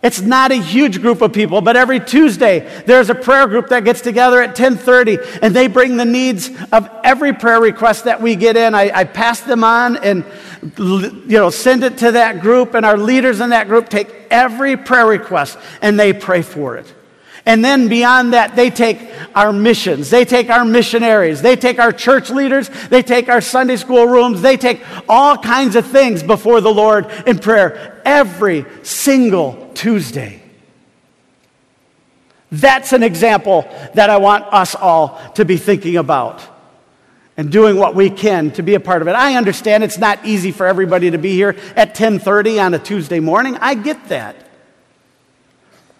It's 0.03 0.21
not 0.21 0.51
a 0.51 0.55
huge 0.55 1.01
group 1.01 1.21
of 1.21 1.33
people, 1.33 1.61
but 1.61 1.75
every 1.75 1.99
Tuesday 1.99 2.59
there's 2.85 3.09
a 3.09 3.15
prayer 3.15 3.47
group 3.47 3.69
that 3.69 3.83
gets 3.83 4.01
together 4.01 4.41
at 4.41 4.55
10:30 4.55 5.39
and 5.41 5.55
they 5.55 5.67
bring 5.67 5.97
the 5.97 6.05
needs 6.05 6.51
of 6.71 6.89
every 7.03 7.33
prayer 7.33 7.59
request 7.59 8.03
that 8.03 8.21
we 8.21 8.35
get 8.35 8.55
in. 8.55 8.75
I, 8.75 8.91
I 8.93 9.03
pass 9.05 9.39
them 9.39 9.63
on 9.63 9.97
and 9.97 10.23
you 10.77 11.23
know 11.27 11.49
send 11.49 11.83
it 11.83 11.97
to 11.99 12.11
that 12.11 12.41
group, 12.41 12.75
and 12.75 12.85
our 12.85 12.97
leaders 12.97 13.39
in 13.39 13.49
that 13.49 13.67
group 13.67 13.89
take 13.89 14.13
every 14.29 14.77
prayer 14.77 15.07
request 15.07 15.57
and 15.81 15.99
they 15.99 16.13
pray 16.13 16.43
for 16.43 16.77
it. 16.77 16.93
And 17.47 17.63
then 17.63 17.87
beyond 17.87 18.33
that, 18.33 18.57
they 18.57 18.69
take 18.69 18.99
our 19.33 19.53
missions, 19.53 20.09
they 20.09 20.25
take 20.25 20.49
our 20.49 20.65
missionaries, 20.65 21.41
they 21.41 21.55
take 21.55 21.79
our 21.79 21.93
church 21.93 22.29
leaders, 22.29 22.69
they 22.89 23.01
take 23.01 23.29
our 23.29 23.39
Sunday 23.39 23.77
school 23.77 24.05
rooms, 24.05 24.41
they 24.41 24.57
take 24.57 24.83
all 25.07 25.37
kinds 25.37 25.77
of 25.77 25.87
things 25.87 26.21
before 26.21 26.59
the 26.59 26.73
Lord 26.73 27.09
in 27.25 27.39
prayer 27.39 28.01
every 28.03 28.65
single 28.83 29.71
Tuesday. 29.75 30.41
That's 32.51 32.91
an 32.91 33.01
example 33.01 33.61
that 33.93 34.09
I 34.09 34.17
want 34.17 34.43
us 34.53 34.75
all 34.75 35.17
to 35.35 35.45
be 35.45 35.55
thinking 35.55 35.95
about 35.95 36.43
and 37.37 37.49
doing 37.49 37.77
what 37.77 37.95
we 37.95 38.09
can 38.09 38.51
to 38.51 38.61
be 38.61 38.73
a 38.73 38.79
part 38.81 39.01
of 39.01 39.07
it. 39.07 39.15
I 39.15 39.35
understand 39.35 39.85
it's 39.85 39.97
not 39.97 40.25
easy 40.25 40.51
for 40.51 40.67
everybody 40.67 41.11
to 41.11 41.17
be 41.17 41.31
here 41.31 41.55
at 41.77 41.95
10:30 41.95 42.59
on 42.59 42.73
a 42.73 42.79
Tuesday 42.79 43.21
morning. 43.21 43.57
I 43.61 43.73
get 43.73 44.09
that. 44.09 44.46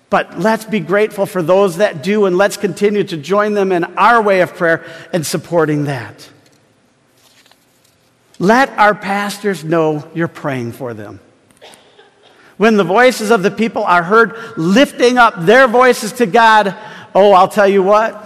But 0.10 0.40
let's 0.40 0.64
be 0.64 0.80
grateful 0.80 1.26
for 1.26 1.42
those 1.42 1.78
that 1.78 2.02
do, 2.02 2.26
and 2.26 2.38
let's 2.38 2.56
continue 2.56 3.04
to 3.04 3.18
join 3.18 3.54
them 3.54 3.72
in 3.72 3.84
our 3.98 4.22
way 4.22 4.42
of 4.42 4.56
prayer 4.56 4.86
and 5.12 5.26
supporting 5.26 5.86
that. 5.86 6.30
Let 8.40 8.70
our 8.78 8.96
pastors 8.96 9.64
know 9.64 10.10
you're 10.14 10.28
praying 10.28 10.74
for 10.74 10.94
them. 10.94 11.20
When 12.56 12.78
the 12.78 12.84
voices 12.84 13.32
of 13.32 13.44
the 13.44 13.52
people 13.52 13.84
are 13.84 14.04
heard 14.04 14.36
lifting 14.58 15.18
up 15.18 15.34
their 15.46 15.68
voices 15.68 16.14
to 16.14 16.26
God, 16.26 16.76
oh, 17.14 17.34
I'll 17.34 17.48
tell 17.48 17.68
you 17.68 17.84
what. 17.84 18.24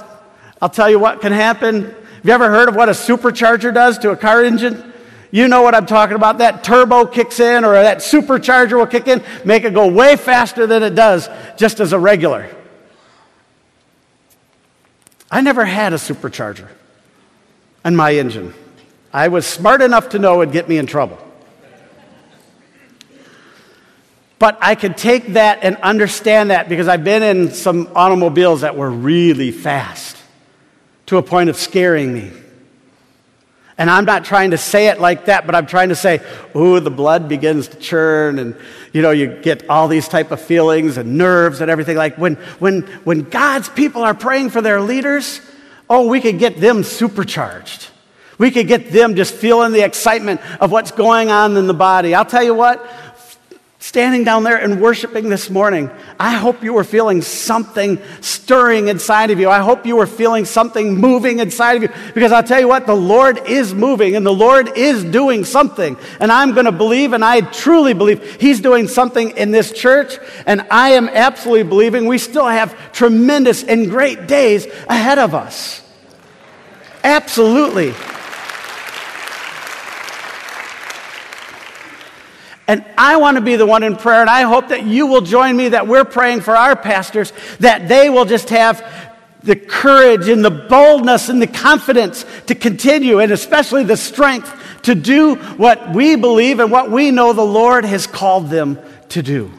I'll 0.61 0.69
tell 0.69 0.89
you 0.89 0.99
what 0.99 1.21
can 1.21 1.31
happen. 1.31 1.83
Have 1.83 2.25
you 2.25 2.31
ever 2.31 2.49
heard 2.49 2.69
of 2.69 2.75
what 2.75 2.89
a 2.89 2.93
supercharger 2.93 3.73
does 3.73 3.97
to 3.99 4.11
a 4.11 4.15
car 4.15 4.43
engine? 4.43 4.90
You 5.31 5.47
know 5.47 5.61
what 5.61 5.73
I'm 5.73 5.85
talking 5.85 6.15
about. 6.15 6.39
That 6.39 6.63
turbo 6.63 7.05
kicks 7.05 7.39
in 7.39 7.63
or 7.63 7.73
that 7.73 7.99
supercharger 7.99 8.77
will 8.77 8.85
kick 8.85 9.07
in, 9.07 9.23
make 9.45 9.63
it 9.63 9.73
go 9.73 9.87
way 9.87 10.17
faster 10.17 10.67
than 10.67 10.83
it 10.83 10.93
does 10.93 11.29
just 11.57 11.79
as 11.79 11.93
a 11.93 11.99
regular. 11.99 12.53
I 15.31 15.39
never 15.39 15.63
had 15.63 15.93
a 15.93 15.95
supercharger 15.95 16.67
on 17.85 17.95
my 17.95 18.13
engine. 18.13 18.53
I 19.13 19.29
was 19.29 19.45
smart 19.45 19.81
enough 19.81 20.09
to 20.09 20.19
know 20.19 20.41
it'd 20.41 20.51
get 20.53 20.67
me 20.67 20.77
in 20.77 20.85
trouble. 20.85 21.17
But 24.37 24.57
I 24.59 24.75
could 24.75 24.97
take 24.97 25.33
that 25.33 25.59
and 25.61 25.77
understand 25.77 26.49
that 26.49 26.67
because 26.67 26.87
I've 26.87 27.03
been 27.03 27.23
in 27.23 27.51
some 27.51 27.89
automobiles 27.95 28.61
that 28.61 28.75
were 28.75 28.89
really 28.89 29.51
fast 29.51 30.17
to 31.05 31.17
a 31.17 31.23
point 31.23 31.49
of 31.49 31.55
scaring 31.55 32.11
me. 32.11 32.31
And 33.81 33.89
I'm 33.89 34.05
not 34.05 34.23
trying 34.25 34.51
to 34.51 34.59
say 34.59 34.89
it 34.89 34.99
like 34.99 35.25
that, 35.25 35.47
but 35.47 35.55
I'm 35.55 35.65
trying 35.65 35.89
to 35.89 35.95
say, 35.95 36.21
ooh, 36.55 36.79
the 36.79 36.91
blood 36.91 37.27
begins 37.27 37.67
to 37.69 37.77
churn 37.77 38.37
and, 38.37 38.55
you 38.93 39.01
know, 39.01 39.09
you 39.09 39.41
get 39.41 39.67
all 39.71 39.87
these 39.87 40.07
type 40.07 40.29
of 40.29 40.39
feelings 40.39 40.97
and 40.97 41.17
nerves 41.17 41.61
and 41.61 41.71
everything. 41.71 41.97
Like 41.97 42.15
when, 42.15 42.35
when, 42.59 42.83
when 43.05 43.23
God's 43.23 43.69
people 43.69 44.03
are 44.03 44.13
praying 44.13 44.51
for 44.51 44.61
their 44.61 44.81
leaders, 44.81 45.41
oh, 45.89 46.05
we 46.05 46.21
could 46.21 46.37
get 46.37 46.57
them 46.57 46.83
supercharged. 46.83 47.87
We 48.37 48.51
could 48.51 48.67
get 48.67 48.91
them 48.91 49.15
just 49.15 49.33
feeling 49.33 49.71
the 49.71 49.83
excitement 49.83 50.41
of 50.61 50.71
what's 50.71 50.91
going 50.91 51.31
on 51.31 51.57
in 51.57 51.65
the 51.65 51.73
body. 51.73 52.13
I'll 52.13 52.23
tell 52.23 52.43
you 52.43 52.53
what, 52.53 52.87
standing 53.81 54.23
down 54.23 54.43
there 54.43 54.57
and 54.57 54.79
worshiping 54.79 55.27
this 55.27 55.49
morning, 55.49 55.89
I 56.19 56.33
hope 56.33 56.63
you 56.63 56.71
were 56.71 56.83
feeling 56.83 57.23
something 57.23 57.99
stirring 58.21 58.89
inside 58.89 59.31
of 59.31 59.39
you. 59.39 59.49
I 59.49 59.59
hope 59.59 59.87
you 59.87 59.95
were 59.95 60.05
feeling 60.05 60.45
something 60.45 60.97
moving 60.97 61.39
inside 61.39 61.77
of 61.77 61.83
you. 61.83 61.89
Because 62.13 62.31
I'll 62.31 62.43
tell 62.43 62.59
you 62.59 62.67
what, 62.67 62.85
the 62.85 62.95
Lord 62.95 63.39
is 63.47 63.73
moving 63.73 64.15
and 64.15 64.23
the 64.23 64.33
Lord 64.33 64.77
is 64.77 65.03
doing 65.03 65.43
something. 65.45 65.97
And 66.19 66.31
I'm 66.31 66.53
going 66.53 66.67
to 66.67 66.71
believe, 66.71 67.13
and 67.13 67.25
I 67.25 67.41
truly 67.41 67.93
believe, 67.93 68.39
He's 68.39 68.61
doing 68.61 68.87
something 68.87 69.31
in 69.31 69.49
this 69.49 69.71
church. 69.71 70.19
And 70.45 70.61
I 70.69 70.91
am 70.91 71.09
absolutely 71.09 71.63
believing 71.63 72.05
we 72.05 72.19
still 72.19 72.47
have 72.47 72.93
tremendous 72.93 73.63
and 73.63 73.89
great 73.89 74.27
days 74.27 74.67
ahead 74.87 75.17
of 75.17 75.33
us. 75.33 75.81
Absolutely. 77.03 77.95
And 82.67 82.85
I 82.97 83.17
want 83.17 83.35
to 83.35 83.41
be 83.41 83.55
the 83.55 83.65
one 83.65 83.83
in 83.83 83.95
prayer, 83.95 84.21
and 84.21 84.29
I 84.29 84.43
hope 84.43 84.69
that 84.69 84.85
you 84.85 85.07
will 85.07 85.21
join 85.21 85.57
me, 85.57 85.69
that 85.69 85.87
we're 85.87 86.05
praying 86.05 86.41
for 86.41 86.55
our 86.55 86.75
pastors, 86.75 87.33
that 87.59 87.87
they 87.87 88.09
will 88.09 88.25
just 88.25 88.49
have 88.49 88.85
the 89.43 89.55
courage 89.55 90.27
and 90.27 90.45
the 90.45 90.51
boldness 90.51 91.29
and 91.29 91.41
the 91.41 91.47
confidence 91.47 92.25
to 92.45 92.55
continue, 92.55 93.19
and 93.19 93.31
especially 93.31 93.83
the 93.83 93.97
strength 93.97 94.53
to 94.83 94.95
do 94.95 95.35
what 95.35 95.93
we 95.93 96.15
believe 96.15 96.59
and 96.59 96.71
what 96.71 96.91
we 96.91 97.11
know 97.11 97.33
the 97.33 97.41
Lord 97.41 97.85
has 97.85 98.07
called 98.07 98.49
them 98.49 98.79
to 99.09 99.21
do. 99.21 99.51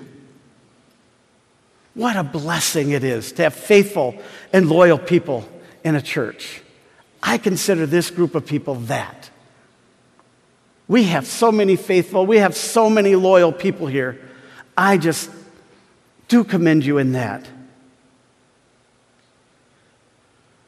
What 1.95 2.17
a 2.17 2.23
blessing 2.23 2.91
it 2.91 3.05
is 3.05 3.33
to 3.33 3.43
have 3.43 3.55
faithful 3.55 4.15
and 4.53 4.69
loyal 4.69 4.99
people 4.99 5.47
in 5.85 5.95
a 5.95 6.03
church. 6.03 6.62
I 7.23 7.38
consider 7.38 7.85
this 7.87 8.11
group 8.11 8.35
of 8.35 8.47
people 8.47 8.77
that. 8.87 9.31
We 10.93 11.05
have 11.05 11.27
so 11.27 11.51
many 11.51 11.77
faithful, 11.77 12.27
we 12.27 12.37
have 12.37 12.55
so 12.55 12.91
many 12.91 13.17
loyal 13.17 13.51
people 13.51 13.87
here. 13.87 14.21
I 14.77 14.99
just 14.99 15.31
do 16.29 16.45
commend 16.45 16.85
you 16.85 16.99
in 16.99 17.13
that. 17.13 17.49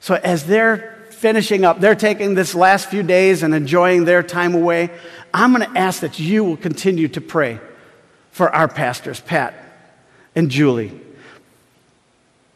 So, 0.00 0.14
as 0.14 0.46
they're 0.46 1.08
finishing 1.10 1.66
up, 1.66 1.78
they're 1.78 1.94
taking 1.94 2.32
this 2.32 2.54
last 2.54 2.88
few 2.88 3.02
days 3.02 3.42
and 3.42 3.54
enjoying 3.54 4.06
their 4.06 4.22
time 4.22 4.54
away, 4.54 4.88
I'm 5.34 5.52
going 5.54 5.70
to 5.70 5.78
ask 5.78 6.00
that 6.00 6.18
you 6.18 6.42
will 6.42 6.56
continue 6.56 7.08
to 7.08 7.20
pray 7.20 7.60
for 8.30 8.48
our 8.48 8.66
pastors, 8.66 9.20
Pat 9.20 9.52
and 10.34 10.50
Julie, 10.50 10.98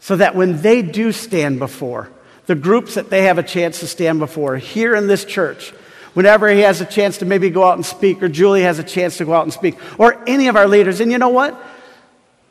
so 0.00 0.16
that 0.16 0.34
when 0.34 0.62
they 0.62 0.80
do 0.80 1.12
stand 1.12 1.58
before 1.58 2.08
the 2.46 2.54
groups 2.54 2.94
that 2.94 3.10
they 3.10 3.24
have 3.24 3.36
a 3.36 3.42
chance 3.42 3.80
to 3.80 3.86
stand 3.86 4.20
before 4.20 4.56
here 4.56 4.94
in 4.94 5.06
this 5.06 5.26
church, 5.26 5.74
whenever 6.18 6.48
he 6.48 6.62
has 6.62 6.80
a 6.80 6.84
chance 6.84 7.18
to 7.18 7.24
maybe 7.24 7.48
go 7.48 7.62
out 7.62 7.74
and 7.74 7.86
speak, 7.86 8.20
or 8.20 8.28
Julie 8.28 8.62
has 8.62 8.80
a 8.80 8.82
chance 8.82 9.18
to 9.18 9.24
go 9.24 9.32
out 9.32 9.44
and 9.44 9.52
speak, 9.52 9.76
or 10.00 10.20
any 10.26 10.48
of 10.48 10.56
our 10.56 10.66
leaders. 10.66 10.98
And 10.98 11.12
you 11.12 11.18
know 11.18 11.28
what? 11.28 11.56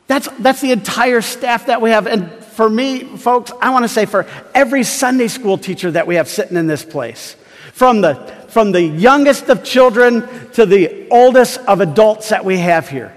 That's, 0.08 0.30
that's 0.40 0.62
the 0.62 0.72
entire 0.72 1.20
staff 1.20 1.66
that 1.66 1.82
we 1.82 1.90
have. 1.90 2.08
And 2.08 2.32
for 2.32 2.70
me, 2.70 3.04
folks, 3.18 3.52
I 3.60 3.72
want 3.72 3.84
to 3.84 3.90
say 3.90 4.06
for 4.06 4.26
every 4.56 4.86
Sunday 4.86 5.28
school 5.28 5.58
teacher 5.58 5.92
that 5.92 6.08
we 6.08 6.16
have 6.16 6.30
sitting 6.30 6.56
in 6.56 6.68
this 6.68 6.86
place, 6.86 7.36
from 7.74 8.00
the, 8.00 8.16
from 8.48 8.72
the 8.72 8.82
youngest 8.82 9.50
of 9.50 9.66
children 9.66 10.26
to 10.54 10.66
the 10.66 11.10
oldest 11.10 11.60
of 11.68 11.82
adults 11.82 12.30
that 12.30 12.46
we 12.46 12.60
have 12.60 12.88
here. 12.88 13.14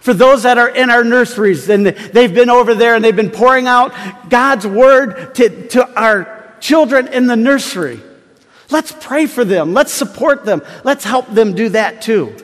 For 0.00 0.12
those 0.12 0.42
that 0.42 0.58
are 0.58 0.70
in 0.70 0.90
our 0.90 1.04
nurseries, 1.04 1.68
and 1.68 1.86
they've 1.86 2.34
been 2.34 2.50
over 2.50 2.74
there 2.74 2.96
and 2.96 3.04
they've 3.04 3.14
been 3.14 3.30
pouring 3.30 3.68
out 3.68 3.94
God's 4.28 4.66
word 4.66 5.36
to, 5.36 5.68
to 5.68 5.88
our 5.96 6.56
children 6.58 7.06
in 7.06 7.28
the 7.28 7.36
nursery. 7.36 8.00
Let's 8.70 8.92
pray 8.92 9.26
for 9.26 9.44
them. 9.44 9.74
Let's 9.74 9.92
support 9.92 10.44
them. 10.44 10.62
Let's 10.84 11.04
help 11.04 11.28
them 11.28 11.54
do 11.54 11.68
that 11.70 12.02
too. 12.02 12.34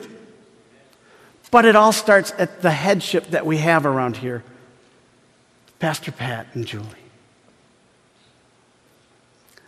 But 1.49 1.65
it 1.65 1.75
all 1.75 1.91
starts 1.91 2.33
at 2.37 2.61
the 2.61 2.71
headship 2.71 3.27
that 3.27 3.45
we 3.45 3.57
have 3.57 3.85
around 3.85 4.17
here 4.17 4.43
Pastor 5.79 6.11
Pat 6.11 6.47
and 6.53 6.65
Julie. 6.65 6.85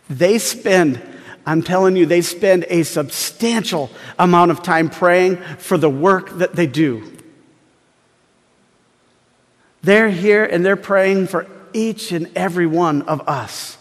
They 0.08 0.38
spend, 0.38 1.00
I'm 1.44 1.62
telling 1.62 1.96
you, 1.96 2.06
they 2.06 2.20
spend 2.20 2.66
a 2.68 2.84
substantial 2.84 3.90
amount 4.18 4.50
of 4.50 4.62
time 4.62 4.90
praying 4.90 5.36
for 5.58 5.76
the 5.76 5.90
work 5.90 6.38
that 6.38 6.54
they 6.54 6.66
do. 6.66 7.10
They're 9.82 10.08
here 10.08 10.44
and 10.44 10.64
they're 10.64 10.76
praying 10.76 11.26
for 11.26 11.46
each 11.72 12.12
and 12.12 12.30
every 12.36 12.66
one 12.66 13.02
of 13.02 13.28
us. 13.28 13.76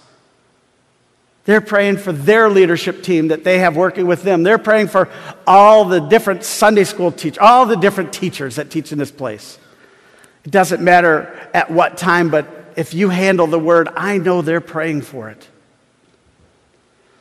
They're 1.46 1.62
praying 1.62 1.98
for 1.98 2.14
their 2.14 2.50
leadership 2.50 3.04
team 3.04 3.28
that 3.28 3.44
they 3.44 3.60
have 3.60 3.76
working 3.76 4.08
with 4.08 4.24
them. 4.24 4.44
They're 4.44 4.58
praying 4.58 4.88
for 4.88 5.10
all 5.46 5.86
the 5.86 6.00
different 6.00 6.46
Sunday 6.46 6.86
school 6.86 7.12
teachers, 7.12 7.40
all 7.40 7.66
the 7.66 7.76
different 7.76 8.14
teachers 8.14 8.56
that 8.56 8.70
teach 8.70 8.92
in 8.92 8.98
this 8.98 9.12
place. 9.12 9.58
It 10.46 10.52
doesn't 10.52 10.82
matter 10.82 11.50
at 11.54 11.70
what 11.70 11.98
time, 11.98 12.30
but 12.30 12.48
if 12.78 12.94
you 12.94 13.10
handle 13.10 13.48
the 13.48 13.60
word, 13.60 13.90
I 13.96 14.18
know 14.18 14.42
they're 14.42 14.62
praying 14.62 15.02
for 15.02 15.30
it. 15.30 15.48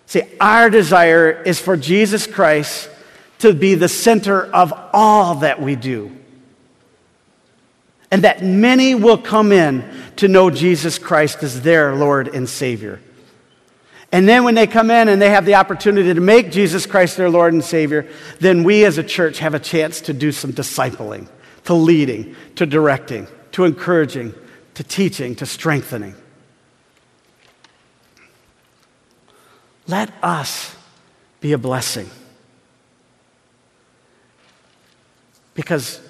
See, 0.07 0.23
our 0.41 0.71
desire 0.71 1.31
is 1.31 1.59
for 1.59 1.77
Jesus 1.77 2.27
Christ 2.27 2.91
to 3.41 3.53
be 3.53 3.75
the 3.75 3.89
center 3.89 4.45
of 4.45 4.73
all 4.93 5.37
that 5.37 5.61
we 5.61 5.75
do. 5.75 6.17
And 8.11 8.23
that 8.23 8.45
many 8.45 8.95
will 8.95 9.19
come 9.19 9.53
in 9.53 9.91
to 10.17 10.29
know 10.29 10.51
Jesus 10.51 10.99
Christ 10.99 11.43
as 11.43 11.63
their 11.63 11.97
Lord 11.97 12.29
and 12.29 12.49
Savior. 12.49 13.01
And 14.13 14.29
then 14.29 14.45
when 14.45 14.55
they 14.55 14.67
come 14.67 14.91
in 14.91 15.09
and 15.09 15.21
they 15.21 15.31
have 15.31 15.47
the 15.47 15.55
opportunity 15.55 16.13
to 16.13 16.21
make 16.21 16.51
Jesus 16.51 16.85
Christ 16.85 17.17
their 17.17 17.31
Lord 17.31 17.55
and 17.55 17.65
Savior, 17.65 18.07
then 18.41 18.63
we 18.63 18.85
as 18.85 18.99
a 18.99 19.03
church 19.03 19.39
have 19.39 19.55
a 19.55 19.59
chance 19.59 20.03
to 20.03 20.13
do 20.13 20.31
some 20.31 20.53
discipling, 20.53 21.29
to 21.65 21.73
leading, 21.73 22.37
to 22.57 22.67
directing, 22.67 23.27
to 23.53 23.65
encouraging, 23.65 24.35
to 24.75 24.85
teaching, 24.85 25.35
to 25.37 25.47
strengthening. 25.47 26.15
Let 29.89 30.13
us 30.23 30.77
be 31.41 31.53
a 31.53 31.59
blessing. 31.59 32.09
Because 35.55 36.01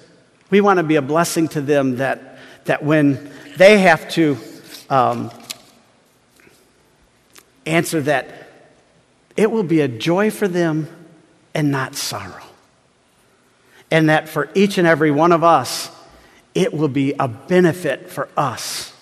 we 0.49 0.59
want 0.59 0.77
to 0.77 0.83
be 0.83 0.97
a 0.97 1.01
blessing 1.01 1.47
to 1.49 1.61
them 1.61 1.97
that, 1.97 2.37
that 2.65 2.83
when 2.83 3.31
they 3.57 3.79
have 3.79 4.09
to 4.11 4.37
um, 4.89 5.31
answer 7.65 8.01
that 8.01 8.49
it 9.35 9.51
will 9.51 9.63
be 9.63 9.81
a 9.81 9.87
joy 9.87 10.31
for 10.31 10.47
them 10.47 10.87
and 11.53 11.71
not 11.71 11.95
sorrow. 11.95 12.43
And 13.89 14.09
that 14.09 14.29
for 14.29 14.49
each 14.55 14.77
and 14.77 14.87
every 14.87 15.11
one 15.11 15.31
of 15.31 15.43
us, 15.43 15.91
it 16.55 16.73
will 16.73 16.87
be 16.87 17.13
a 17.19 17.27
benefit 17.27 18.09
for 18.09 18.29
us. 18.37 18.93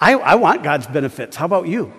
I, 0.00 0.12
I 0.14 0.34
want 0.34 0.62
God's 0.62 0.86
benefits. 0.86 1.36
How 1.36 1.46
about 1.46 1.66
you? 1.66 1.92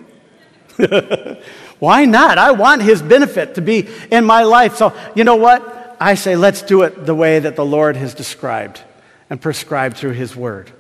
Why 1.80 2.06
not? 2.06 2.38
I 2.38 2.52
want 2.52 2.82
His 2.82 3.02
benefit 3.02 3.56
to 3.56 3.62
be 3.62 3.88
in 4.12 4.26
my 4.26 4.44
life. 4.44 4.76
So, 4.76 4.94
you 5.16 5.24
know 5.24 5.38
what? 5.38 5.98
I 6.00 6.16
say, 6.16 6.36
let's 6.36 6.62
do 6.62 6.84
it 6.84 7.06
the 7.06 7.16
way 7.16 7.40
that 7.40 7.56
the 7.56 7.66
Lord 7.66 7.96
has 7.96 8.14
described 8.14 8.82
and 9.30 9.42
prescribed 9.42 9.98
through 9.98 10.12
His 10.12 10.36
Word. 10.36 10.72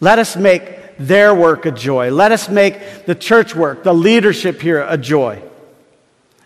Let 0.00 0.18
us 0.18 0.36
make 0.36 0.81
their 0.98 1.34
work 1.34 1.66
a 1.66 1.70
joy. 1.70 2.10
Let 2.10 2.32
us 2.32 2.48
make 2.48 3.06
the 3.06 3.14
church 3.14 3.54
work, 3.54 3.82
the 3.82 3.94
leadership 3.94 4.60
here, 4.60 4.84
a 4.88 4.96
joy. 4.96 5.42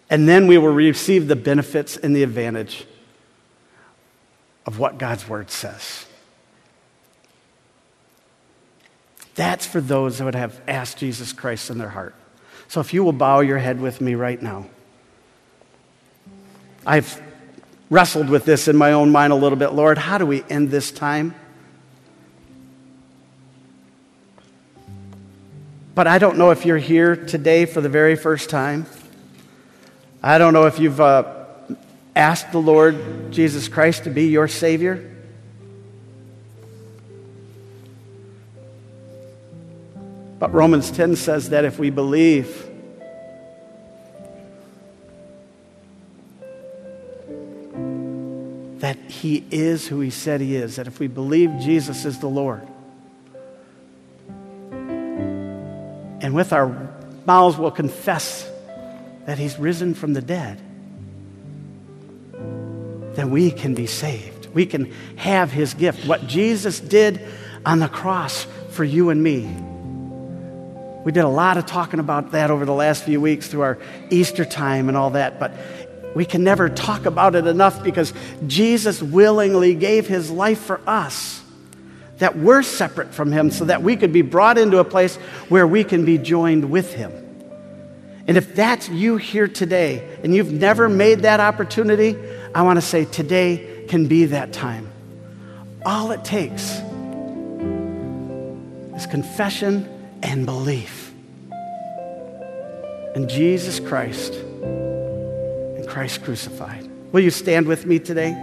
And 0.08 0.28
then 0.28 0.46
we 0.46 0.58
will 0.58 0.72
receive 0.72 1.28
the 1.28 1.36
benefits 1.36 1.96
and 1.96 2.14
the 2.14 2.22
advantage 2.22 2.86
of 4.64 4.78
what 4.78 4.98
God's 4.98 5.28
word 5.28 5.50
says. 5.50 6.06
That's 9.34 9.66
for 9.66 9.80
those 9.80 10.18
that 10.18 10.24
would 10.24 10.34
have 10.34 10.60
asked 10.66 10.98
Jesus 10.98 11.32
Christ 11.32 11.70
in 11.70 11.78
their 11.78 11.90
heart. 11.90 12.14
So 12.68 12.80
if 12.80 12.94
you 12.94 13.04
will 13.04 13.12
bow 13.12 13.40
your 13.40 13.58
head 13.58 13.80
with 13.80 14.00
me 14.00 14.14
right 14.14 14.40
now. 14.40 14.66
I've 16.84 17.20
wrestled 17.90 18.28
with 18.28 18.44
this 18.44 18.68
in 18.68 18.76
my 18.76 18.92
own 18.92 19.10
mind 19.10 19.32
a 19.32 19.36
little 19.36 19.58
bit. 19.58 19.72
Lord, 19.72 19.98
how 19.98 20.18
do 20.18 20.26
we 20.26 20.44
end 20.48 20.70
this 20.70 20.90
time? 20.90 21.34
But 25.96 26.06
I 26.06 26.18
don't 26.18 26.36
know 26.36 26.50
if 26.50 26.66
you're 26.66 26.76
here 26.76 27.16
today 27.16 27.64
for 27.64 27.80
the 27.80 27.88
very 27.88 28.16
first 28.16 28.50
time. 28.50 28.84
I 30.22 30.36
don't 30.36 30.52
know 30.52 30.66
if 30.66 30.78
you've 30.78 31.00
uh, 31.00 31.46
asked 32.14 32.52
the 32.52 32.60
Lord 32.60 33.32
Jesus 33.32 33.66
Christ 33.66 34.04
to 34.04 34.10
be 34.10 34.24
your 34.26 34.46
Savior. 34.46 35.10
But 40.38 40.52
Romans 40.52 40.90
10 40.90 41.16
says 41.16 41.48
that 41.48 41.64
if 41.64 41.78
we 41.78 41.88
believe, 41.88 42.68
that 48.80 48.98
He 49.08 49.46
is 49.50 49.88
who 49.88 50.00
He 50.00 50.10
said 50.10 50.42
He 50.42 50.56
is, 50.56 50.76
that 50.76 50.86
if 50.86 51.00
we 51.00 51.06
believe 51.06 51.58
Jesus 51.58 52.04
is 52.04 52.18
the 52.18 52.28
Lord, 52.28 52.68
and 56.26 56.34
with 56.34 56.52
our 56.52 56.90
mouths 57.24 57.56
we'll 57.56 57.70
confess 57.70 58.50
that 59.26 59.38
he's 59.38 59.60
risen 59.60 59.94
from 59.94 60.12
the 60.12 60.20
dead, 60.20 60.60
then 63.14 63.30
we 63.30 63.52
can 63.52 63.74
be 63.74 63.86
saved. 63.86 64.48
We 64.52 64.66
can 64.66 64.92
have 65.14 65.52
his 65.52 65.74
gift. 65.74 66.04
What 66.04 66.26
Jesus 66.26 66.80
did 66.80 67.20
on 67.64 67.78
the 67.78 67.86
cross 67.86 68.44
for 68.70 68.82
you 68.82 69.10
and 69.10 69.22
me. 69.22 69.42
We 71.04 71.12
did 71.12 71.22
a 71.22 71.28
lot 71.28 71.58
of 71.58 71.66
talking 71.66 72.00
about 72.00 72.32
that 72.32 72.50
over 72.50 72.64
the 72.64 72.74
last 72.74 73.04
few 73.04 73.20
weeks 73.20 73.46
through 73.46 73.60
our 73.60 73.78
Easter 74.10 74.44
time 74.44 74.88
and 74.88 74.96
all 74.96 75.10
that, 75.10 75.38
but 75.38 75.56
we 76.16 76.24
can 76.24 76.42
never 76.42 76.68
talk 76.68 77.06
about 77.06 77.36
it 77.36 77.46
enough 77.46 77.84
because 77.84 78.12
Jesus 78.48 79.00
willingly 79.00 79.76
gave 79.76 80.08
his 80.08 80.28
life 80.28 80.58
for 80.58 80.80
us 80.88 81.40
that 82.18 82.36
we're 82.36 82.62
separate 82.62 83.12
from 83.12 83.32
Him 83.32 83.50
so 83.50 83.66
that 83.66 83.82
we 83.82 83.96
could 83.96 84.12
be 84.12 84.22
brought 84.22 84.58
into 84.58 84.78
a 84.78 84.84
place 84.84 85.16
where 85.48 85.66
we 85.66 85.84
can 85.84 86.04
be 86.04 86.18
joined 86.18 86.70
with 86.70 86.94
Him. 86.94 87.12
And 88.26 88.36
if 88.36 88.54
that's 88.54 88.88
you 88.88 89.16
here 89.18 89.46
today 89.46 90.18
and 90.24 90.34
you've 90.34 90.52
never 90.52 90.88
made 90.88 91.20
that 91.20 91.40
opportunity, 91.40 92.16
I 92.54 92.62
want 92.62 92.78
to 92.78 92.82
say 92.82 93.04
today 93.04 93.84
can 93.88 94.08
be 94.08 94.26
that 94.26 94.52
time. 94.52 94.90
All 95.84 96.10
it 96.10 96.24
takes 96.24 96.80
is 98.96 99.06
confession 99.06 99.88
and 100.22 100.44
belief 100.44 101.12
in 103.14 103.28
Jesus 103.28 103.78
Christ 103.78 104.34
and 104.34 105.86
Christ 105.86 106.24
crucified. 106.24 106.88
Will 107.12 107.20
you 107.20 107.30
stand 107.30 107.66
with 107.66 107.86
me 107.86 107.98
today? 107.98 108.34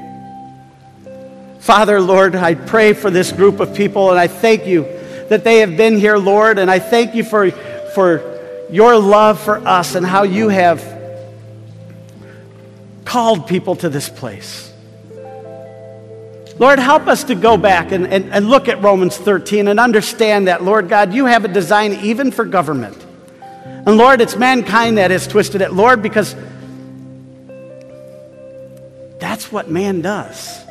Father, 1.64 2.02
Lord, 2.02 2.36
I 2.36 2.56
pray 2.56 2.92
for 2.92 3.10
this 3.10 3.32
group 3.32 3.62
of 3.62 3.74
people 3.74 4.10
and 4.10 4.20
I 4.20 4.28
thank 4.28 4.66
you 4.66 4.84
that 5.30 5.46
they 5.46 5.60
have 5.60 5.78
been 5.78 5.98
here, 5.98 6.18
Lord, 6.18 6.60
and 6.60 6.70
I 6.70 6.80
thank 6.80 7.16
you 7.16 7.24
for, 7.24 7.52
for 7.96 8.68
your 8.70 9.00
love 9.00 9.40
for 9.40 9.60
us 9.60 9.96
and 9.96 10.06
how 10.06 10.24
you 10.24 10.50
have 10.50 10.84
called 13.06 13.48
people 13.48 13.78
to 13.78 13.88
this 13.88 14.10
place. 14.10 14.74
Lord, 16.60 16.80
help 16.80 17.08
us 17.08 17.24
to 17.24 17.34
go 17.34 17.56
back 17.56 17.94
and, 17.94 18.08
and, 18.08 18.34
and 18.34 18.50
look 18.50 18.68
at 18.68 18.82
Romans 18.82 19.16
13 19.16 19.70
and 19.70 19.80
understand 19.80 20.50
that, 20.50 20.66
Lord 20.66 20.90
God, 20.90 21.14
you 21.14 21.28
have 21.28 21.46
a 21.46 21.48
design 21.48 21.94
even 21.94 22.32
for 22.32 22.44
government. 22.44 22.98
And 23.64 23.96
Lord, 23.96 24.20
it's 24.20 24.36
mankind 24.36 24.98
that 24.98 25.12
has 25.12 25.26
twisted 25.30 25.62
it, 25.62 25.72
Lord, 25.72 26.02
because 26.02 26.36
that's 29.18 29.50
what 29.50 29.70
man 29.70 30.02
does. 30.02 30.63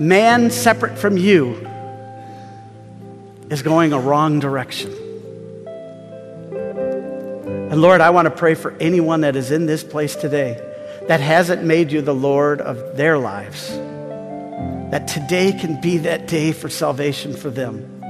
Man, 0.00 0.48
separate 0.48 0.98
from 0.98 1.18
you, 1.18 1.56
is 3.50 3.60
going 3.60 3.92
a 3.92 4.00
wrong 4.00 4.40
direction. 4.40 4.90
And 7.70 7.82
Lord, 7.82 8.00
I 8.00 8.08
want 8.08 8.24
to 8.24 8.30
pray 8.30 8.54
for 8.54 8.72
anyone 8.80 9.20
that 9.20 9.36
is 9.36 9.50
in 9.50 9.66
this 9.66 9.84
place 9.84 10.16
today 10.16 10.58
that 11.06 11.20
hasn't 11.20 11.64
made 11.64 11.92
you 11.92 12.00
the 12.00 12.14
Lord 12.14 12.62
of 12.62 12.96
their 12.96 13.18
lives, 13.18 13.68
that 14.90 15.06
today 15.06 15.52
can 15.52 15.78
be 15.82 15.98
that 15.98 16.26
day 16.26 16.52
for 16.52 16.70
salvation 16.70 17.36
for 17.36 17.50
them. 17.50 18.00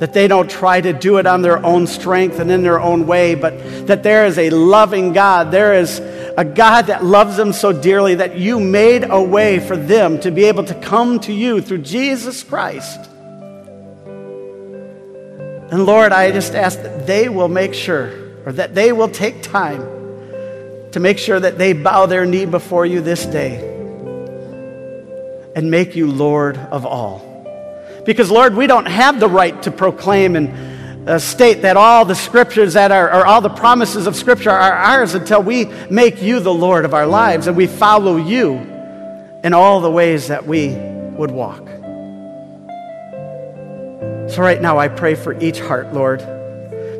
That 0.00 0.12
they 0.12 0.26
don't 0.26 0.50
try 0.50 0.80
to 0.80 0.92
do 0.92 1.18
it 1.18 1.26
on 1.28 1.42
their 1.42 1.64
own 1.64 1.86
strength 1.86 2.40
and 2.40 2.50
in 2.50 2.64
their 2.64 2.80
own 2.80 3.06
way, 3.06 3.36
but 3.36 3.86
that 3.86 4.02
there 4.02 4.26
is 4.26 4.38
a 4.38 4.50
loving 4.50 5.12
God. 5.12 5.52
There 5.52 5.74
is 5.74 6.00
a 6.36 6.44
God 6.44 6.86
that 6.86 7.04
loves 7.04 7.36
them 7.36 7.52
so 7.52 7.72
dearly 7.72 8.16
that 8.16 8.36
you 8.36 8.58
made 8.58 9.04
a 9.04 9.22
way 9.22 9.60
for 9.60 9.76
them 9.76 10.18
to 10.20 10.30
be 10.30 10.44
able 10.44 10.64
to 10.64 10.74
come 10.74 11.20
to 11.20 11.32
you 11.32 11.60
through 11.60 11.78
Jesus 11.78 12.42
Christ. 12.42 12.98
And 15.70 15.86
Lord, 15.86 16.12
I 16.12 16.32
just 16.32 16.54
ask 16.54 16.82
that 16.82 17.06
they 17.06 17.28
will 17.28 17.48
make 17.48 17.72
sure, 17.72 18.12
or 18.44 18.52
that 18.52 18.74
they 18.74 18.92
will 18.92 19.08
take 19.08 19.42
time 19.42 19.82
to 20.92 21.00
make 21.00 21.18
sure 21.18 21.38
that 21.38 21.56
they 21.56 21.72
bow 21.72 22.06
their 22.06 22.26
knee 22.26 22.46
before 22.46 22.84
you 22.84 23.00
this 23.00 23.24
day 23.26 23.70
and 25.54 25.70
make 25.70 25.94
you 25.94 26.10
Lord 26.10 26.56
of 26.56 26.84
all. 26.84 27.22
Because, 28.04 28.30
Lord, 28.30 28.54
we 28.54 28.66
don't 28.66 28.86
have 28.86 29.20
the 29.20 29.28
right 29.28 29.60
to 29.62 29.70
proclaim 29.70 30.36
and 30.36 30.73
uh, 31.06 31.18
state 31.18 31.62
that 31.62 31.76
all 31.76 32.04
the 32.04 32.14
scriptures 32.14 32.74
that 32.74 32.90
are, 32.90 33.08
or 33.08 33.26
all 33.26 33.40
the 33.40 33.50
promises 33.50 34.06
of 34.06 34.16
scripture 34.16 34.50
are 34.50 34.72
ours 34.72 35.14
until 35.14 35.42
we 35.42 35.66
make 35.90 36.22
you 36.22 36.40
the 36.40 36.54
Lord 36.54 36.84
of 36.84 36.94
our 36.94 37.06
lives 37.06 37.46
and 37.46 37.56
we 37.56 37.66
follow 37.66 38.16
you 38.16 38.54
in 39.42 39.52
all 39.52 39.80
the 39.80 39.90
ways 39.90 40.28
that 40.28 40.46
we 40.46 40.74
would 41.16 41.30
walk. 41.30 41.68
So, 44.30 44.40
right 44.40 44.60
now, 44.60 44.78
I 44.78 44.88
pray 44.88 45.14
for 45.14 45.38
each 45.38 45.60
heart, 45.60 45.92
Lord. 45.92 46.20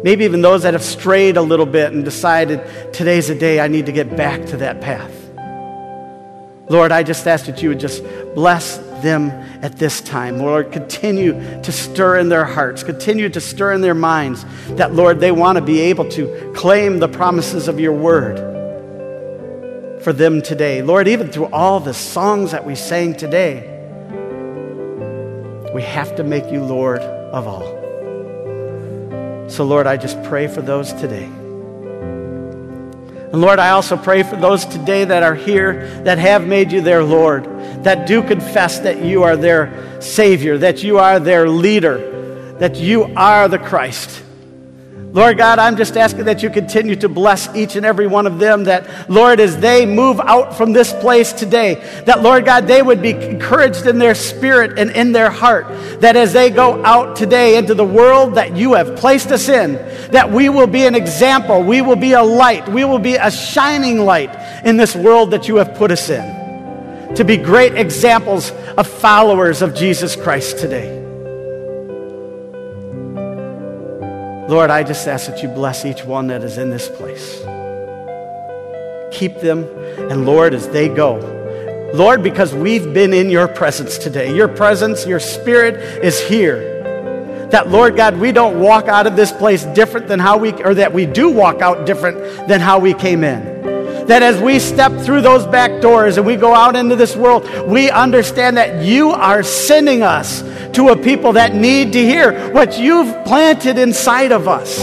Maybe 0.04 0.26
even 0.26 0.42
those 0.42 0.64
that 0.64 0.74
have 0.74 0.82
strayed 0.82 1.38
a 1.38 1.42
little 1.42 1.64
bit 1.64 1.92
and 1.92 2.04
decided 2.04 2.60
today's 2.92 3.30
a 3.30 3.34
day 3.34 3.60
I 3.60 3.68
need 3.68 3.86
to 3.86 3.92
get 3.92 4.14
back 4.14 4.44
to 4.46 4.58
that 4.58 4.82
path. 4.82 5.10
Lord, 6.68 6.92
I 6.92 7.02
just 7.02 7.26
ask 7.26 7.46
that 7.46 7.62
you 7.62 7.70
would 7.70 7.80
just 7.80 8.04
bless 8.34 8.76
them 9.04 9.30
at 9.62 9.76
this 9.76 10.00
time. 10.00 10.38
Lord, 10.38 10.72
continue 10.72 11.34
to 11.62 11.70
stir 11.70 12.18
in 12.18 12.28
their 12.28 12.44
hearts, 12.44 12.82
continue 12.82 13.28
to 13.28 13.40
stir 13.40 13.72
in 13.74 13.80
their 13.80 13.94
minds 13.94 14.44
that, 14.70 14.92
Lord, 14.92 15.20
they 15.20 15.30
want 15.30 15.56
to 15.56 15.62
be 15.62 15.78
able 15.82 16.08
to 16.10 16.52
claim 16.56 16.98
the 16.98 17.06
promises 17.08 17.68
of 17.68 17.78
your 17.78 17.92
word 17.92 18.38
for 20.02 20.12
them 20.12 20.42
today. 20.42 20.82
Lord, 20.82 21.06
even 21.06 21.30
through 21.30 21.46
all 21.46 21.78
the 21.78 21.94
songs 21.94 22.50
that 22.50 22.66
we 22.66 22.74
sang 22.74 23.14
today, 23.14 23.70
we 25.72 25.82
have 25.82 26.16
to 26.16 26.24
make 26.24 26.50
you 26.50 26.62
Lord 26.62 27.00
of 27.00 27.46
all. 27.46 27.84
So, 29.48 29.64
Lord, 29.64 29.86
I 29.86 29.96
just 29.96 30.22
pray 30.24 30.48
for 30.48 30.62
those 30.62 30.92
today. 30.94 31.28
And 33.34 33.42
Lord, 33.42 33.58
I 33.58 33.70
also 33.70 33.96
pray 33.96 34.22
for 34.22 34.36
those 34.36 34.64
today 34.64 35.04
that 35.04 35.24
are 35.24 35.34
here 35.34 35.88
that 36.04 36.18
have 36.18 36.46
made 36.46 36.70
you 36.70 36.80
their 36.80 37.02
Lord, 37.02 37.42
that 37.82 38.06
do 38.06 38.22
confess 38.22 38.78
that 38.78 39.02
you 39.02 39.24
are 39.24 39.36
their 39.36 40.00
Savior, 40.00 40.56
that 40.58 40.84
you 40.84 41.00
are 41.00 41.18
their 41.18 41.48
leader, 41.48 42.52
that 42.60 42.76
you 42.76 43.12
are 43.16 43.48
the 43.48 43.58
Christ. 43.58 44.22
Lord 45.14 45.38
God, 45.38 45.60
I'm 45.60 45.76
just 45.76 45.96
asking 45.96 46.24
that 46.24 46.42
you 46.42 46.50
continue 46.50 46.96
to 46.96 47.08
bless 47.08 47.54
each 47.54 47.76
and 47.76 47.86
every 47.86 48.08
one 48.08 48.26
of 48.26 48.40
them. 48.40 48.64
That, 48.64 49.08
Lord, 49.08 49.38
as 49.38 49.56
they 49.56 49.86
move 49.86 50.18
out 50.18 50.56
from 50.56 50.72
this 50.72 50.92
place 50.92 51.32
today, 51.32 51.76
that, 52.06 52.20
Lord 52.20 52.44
God, 52.44 52.66
they 52.66 52.82
would 52.82 53.00
be 53.00 53.10
encouraged 53.10 53.86
in 53.86 53.98
their 53.98 54.16
spirit 54.16 54.76
and 54.76 54.90
in 54.90 55.12
their 55.12 55.30
heart. 55.30 55.68
That 56.00 56.16
as 56.16 56.32
they 56.32 56.50
go 56.50 56.84
out 56.84 57.14
today 57.14 57.56
into 57.56 57.74
the 57.74 57.84
world 57.84 58.34
that 58.34 58.56
you 58.56 58.72
have 58.72 58.96
placed 58.96 59.30
us 59.30 59.48
in, 59.48 59.74
that 60.10 60.32
we 60.32 60.48
will 60.48 60.66
be 60.66 60.84
an 60.84 60.96
example, 60.96 61.62
we 61.62 61.80
will 61.80 61.94
be 61.94 62.14
a 62.14 62.22
light, 62.22 62.68
we 62.68 62.84
will 62.84 62.98
be 62.98 63.14
a 63.14 63.30
shining 63.30 64.00
light 64.00 64.34
in 64.64 64.76
this 64.76 64.96
world 64.96 65.30
that 65.30 65.46
you 65.46 65.56
have 65.56 65.76
put 65.76 65.92
us 65.92 66.10
in. 66.10 67.14
To 67.14 67.24
be 67.24 67.36
great 67.36 67.74
examples 67.76 68.50
of 68.76 68.88
followers 68.88 69.62
of 69.62 69.76
Jesus 69.76 70.16
Christ 70.16 70.58
today. 70.58 71.03
Lord, 74.48 74.68
I 74.68 74.82
just 74.82 75.08
ask 75.08 75.30
that 75.30 75.42
you 75.42 75.48
bless 75.48 75.86
each 75.86 76.04
one 76.04 76.26
that 76.26 76.42
is 76.42 76.58
in 76.58 76.68
this 76.68 76.86
place. 76.86 77.38
Keep 79.10 79.40
them, 79.40 79.64
and 80.10 80.26
Lord, 80.26 80.52
as 80.52 80.68
they 80.68 80.88
go, 80.88 81.16
Lord, 81.94 82.22
because 82.22 82.54
we've 82.54 82.92
been 82.92 83.14
in 83.14 83.30
your 83.30 83.48
presence 83.48 83.96
today, 83.96 84.34
your 84.34 84.48
presence, 84.48 85.06
your 85.06 85.20
spirit 85.20 85.76
is 86.04 86.20
here. 86.20 87.48
That, 87.52 87.70
Lord 87.70 87.96
God, 87.96 88.18
we 88.18 88.32
don't 88.32 88.60
walk 88.60 88.86
out 88.86 89.06
of 89.06 89.16
this 89.16 89.32
place 89.32 89.64
different 89.66 90.08
than 90.08 90.20
how 90.20 90.36
we, 90.36 90.52
or 90.52 90.74
that 90.74 90.92
we 90.92 91.06
do 91.06 91.30
walk 91.30 91.62
out 91.62 91.86
different 91.86 92.18
than 92.46 92.60
how 92.60 92.78
we 92.78 92.92
came 92.92 93.24
in 93.24 93.54
that 94.06 94.22
as 94.22 94.38
we 94.40 94.58
step 94.58 94.92
through 95.00 95.22
those 95.22 95.46
back 95.46 95.80
doors 95.80 96.18
and 96.18 96.26
we 96.26 96.36
go 96.36 96.54
out 96.54 96.76
into 96.76 96.94
this 96.94 97.16
world, 97.16 97.48
we 97.66 97.90
understand 97.90 98.58
that 98.58 98.84
you 98.84 99.10
are 99.10 99.42
sending 99.42 100.02
us 100.02 100.42
to 100.74 100.88
a 100.88 100.96
people 100.96 101.32
that 101.34 101.54
need 101.54 101.92
to 101.92 101.98
hear 101.98 102.52
what 102.52 102.78
you've 102.78 103.24
planted 103.24 103.78
inside 103.78 104.32
of 104.32 104.48
us. 104.48 104.78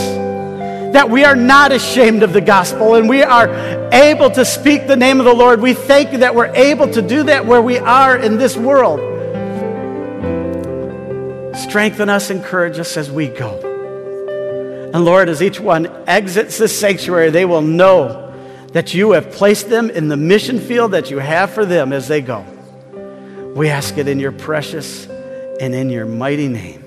That 0.93 1.09
we 1.09 1.23
are 1.23 1.35
not 1.35 1.71
ashamed 1.71 2.23
of 2.23 2.33
the 2.33 2.41
gospel 2.41 2.95
and 2.95 3.07
we 3.07 3.23
are 3.23 3.49
able 3.93 4.29
to 4.31 4.43
speak 4.43 4.87
the 4.87 4.97
name 4.97 5.19
of 5.19 5.25
the 5.25 5.33
Lord. 5.33 5.61
We 5.61 5.73
thank 5.73 6.11
you 6.11 6.19
that 6.19 6.35
we're 6.35 6.53
able 6.53 6.91
to 6.91 7.01
do 7.01 7.23
that 7.23 7.45
where 7.45 7.61
we 7.61 7.77
are 7.77 8.17
in 8.17 8.37
this 8.37 8.57
world. 8.57 8.99
Strengthen 11.55 12.09
us, 12.09 12.29
encourage 12.29 12.79
us 12.79 12.97
as 12.97 13.09
we 13.09 13.27
go. 13.27 13.71
And 14.93 15.05
Lord, 15.05 15.29
as 15.29 15.41
each 15.41 15.59
one 15.59 15.87
exits 16.07 16.57
this 16.57 16.77
sanctuary, 16.77 17.29
they 17.29 17.45
will 17.45 17.61
know 17.61 18.33
that 18.73 18.93
you 18.93 19.11
have 19.11 19.31
placed 19.31 19.69
them 19.69 19.89
in 19.89 20.07
the 20.07 20.17
mission 20.17 20.59
field 20.59 20.91
that 20.91 21.09
you 21.09 21.19
have 21.19 21.51
for 21.51 21.65
them 21.65 21.93
as 21.93 22.07
they 22.07 22.21
go. 22.21 22.45
We 23.55 23.69
ask 23.69 23.97
it 23.97 24.07
in 24.07 24.19
your 24.19 24.31
precious 24.31 25.07
and 25.61 25.75
in 25.75 25.91
your 25.91 26.07
mighty 26.07 26.47
name. 26.47 26.83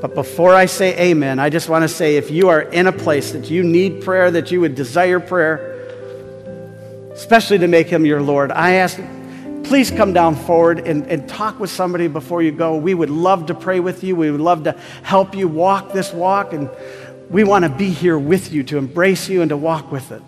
But 0.00 0.14
before 0.14 0.54
I 0.54 0.66
say 0.66 1.10
amen, 1.10 1.40
I 1.40 1.50
just 1.50 1.68
want 1.68 1.82
to 1.82 1.88
say 1.88 2.16
if 2.16 2.30
you 2.30 2.48
are 2.48 2.62
in 2.62 2.86
a 2.86 2.92
place 2.92 3.32
that 3.32 3.50
you 3.50 3.64
need 3.64 4.02
prayer, 4.02 4.30
that 4.30 4.52
you 4.52 4.60
would 4.60 4.76
desire 4.76 5.18
prayer, 5.18 5.80
especially 7.12 7.58
to 7.58 7.66
make 7.66 7.88
him 7.88 8.06
your 8.06 8.22
Lord, 8.22 8.52
I 8.52 8.74
ask, 8.74 9.00
please 9.64 9.90
come 9.90 10.12
down 10.12 10.36
forward 10.36 10.86
and, 10.86 11.08
and 11.08 11.28
talk 11.28 11.58
with 11.58 11.70
somebody 11.70 12.06
before 12.06 12.40
you 12.40 12.52
go. 12.52 12.76
We 12.76 12.94
would 12.94 13.10
love 13.10 13.46
to 13.46 13.54
pray 13.54 13.80
with 13.80 14.04
you. 14.04 14.14
We 14.14 14.30
would 14.30 14.40
love 14.40 14.62
to 14.64 14.78
help 15.02 15.34
you 15.34 15.48
walk 15.48 15.92
this 15.92 16.12
walk, 16.12 16.52
and 16.52 16.70
we 17.30 17.42
want 17.42 17.64
to 17.64 17.68
be 17.68 17.90
here 17.90 18.18
with 18.18 18.52
you 18.52 18.62
to 18.64 18.78
embrace 18.78 19.28
you 19.28 19.42
and 19.42 19.48
to 19.48 19.56
walk 19.56 19.90
with 19.90 20.12
it. 20.12 20.22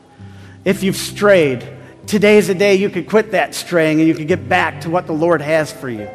If 0.65 0.83
you've 0.83 0.97
strayed, 0.97 1.65
today 2.09 2.37
is 2.37 2.49
a 2.49 2.55
day 2.55 2.75
you 2.75 2.91
could 2.91 3.09
quit 3.09 3.31
that 3.31 3.55
straying 3.55 4.01
and 4.01 4.09
you 4.09 4.15
could 4.15 4.29
get 4.29 4.49
back 4.49 4.81
to 4.81 4.91
what 4.91 5.07
the 5.07 5.13
Lord 5.13 5.41
has 5.41 5.71
for 5.71 5.89
you. 5.89 6.11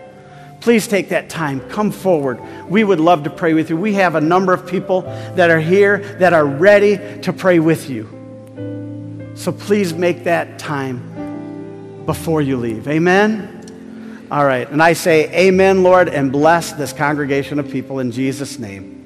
Please 0.61 0.87
take 0.87 1.09
that 1.09 1.29
time. 1.29 1.61
Come 1.69 1.91
forward. 1.91 2.39
We 2.69 2.83
would 2.83 2.99
love 2.99 3.23
to 3.23 3.29
pray 3.29 3.53
with 3.53 3.69
you. 3.69 3.77
We 3.77 3.93
have 3.93 4.15
a 4.15 4.21
number 4.21 4.53
of 4.53 4.67
people 4.67 5.01
that 5.35 5.49
are 5.49 5.59
here 5.59 5.99
that 6.19 6.33
are 6.33 6.45
ready 6.45 6.97
to 7.21 7.31
pray 7.31 7.59
with 7.59 7.89
you. 7.89 9.33
So 9.35 9.51
please 9.53 9.93
make 9.93 10.25
that 10.25 10.59
time 10.59 12.05
before 12.05 12.41
you 12.41 12.57
leave. 12.57 12.87
Amen? 12.87 14.27
All 14.29 14.45
right. 14.45 14.69
And 14.69 14.83
I 14.83 14.93
say, 14.93 15.47
Amen, 15.47 15.81
Lord, 15.81 16.09
and 16.09 16.31
bless 16.31 16.73
this 16.73 16.91
congregation 16.91 17.57
of 17.57 17.71
people 17.71 17.99
in 17.99 18.11
Jesus' 18.11 18.59
name. 18.59 19.05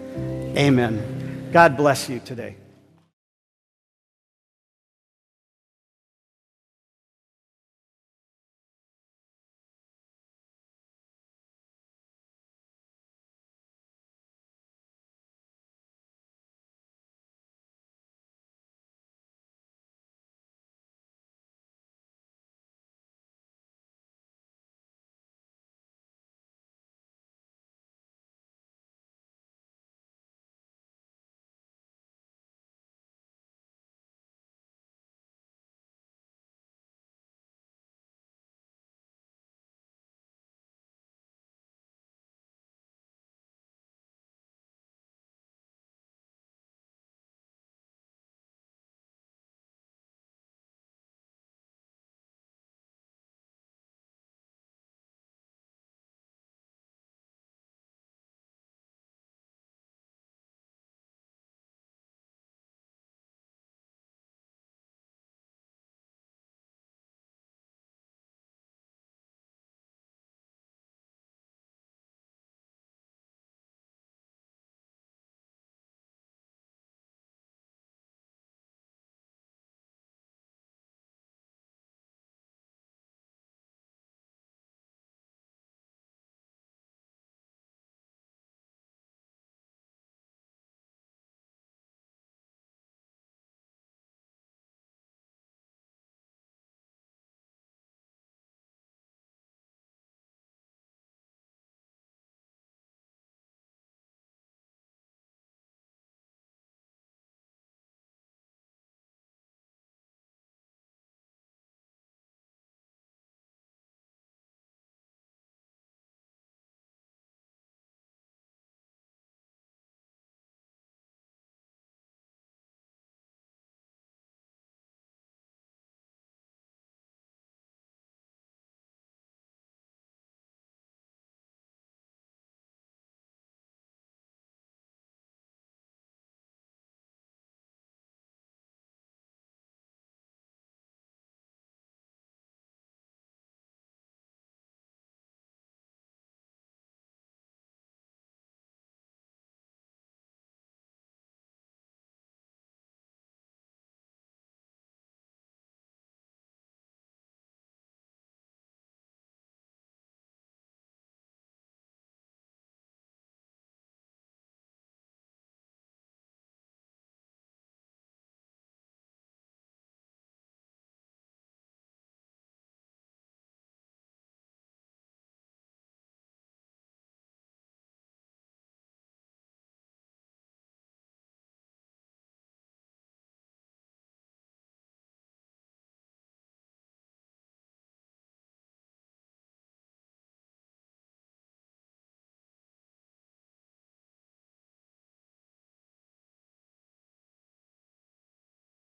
Amen. 0.58 1.50
God 1.52 1.78
bless 1.78 2.10
you 2.10 2.20
today. 2.20 2.56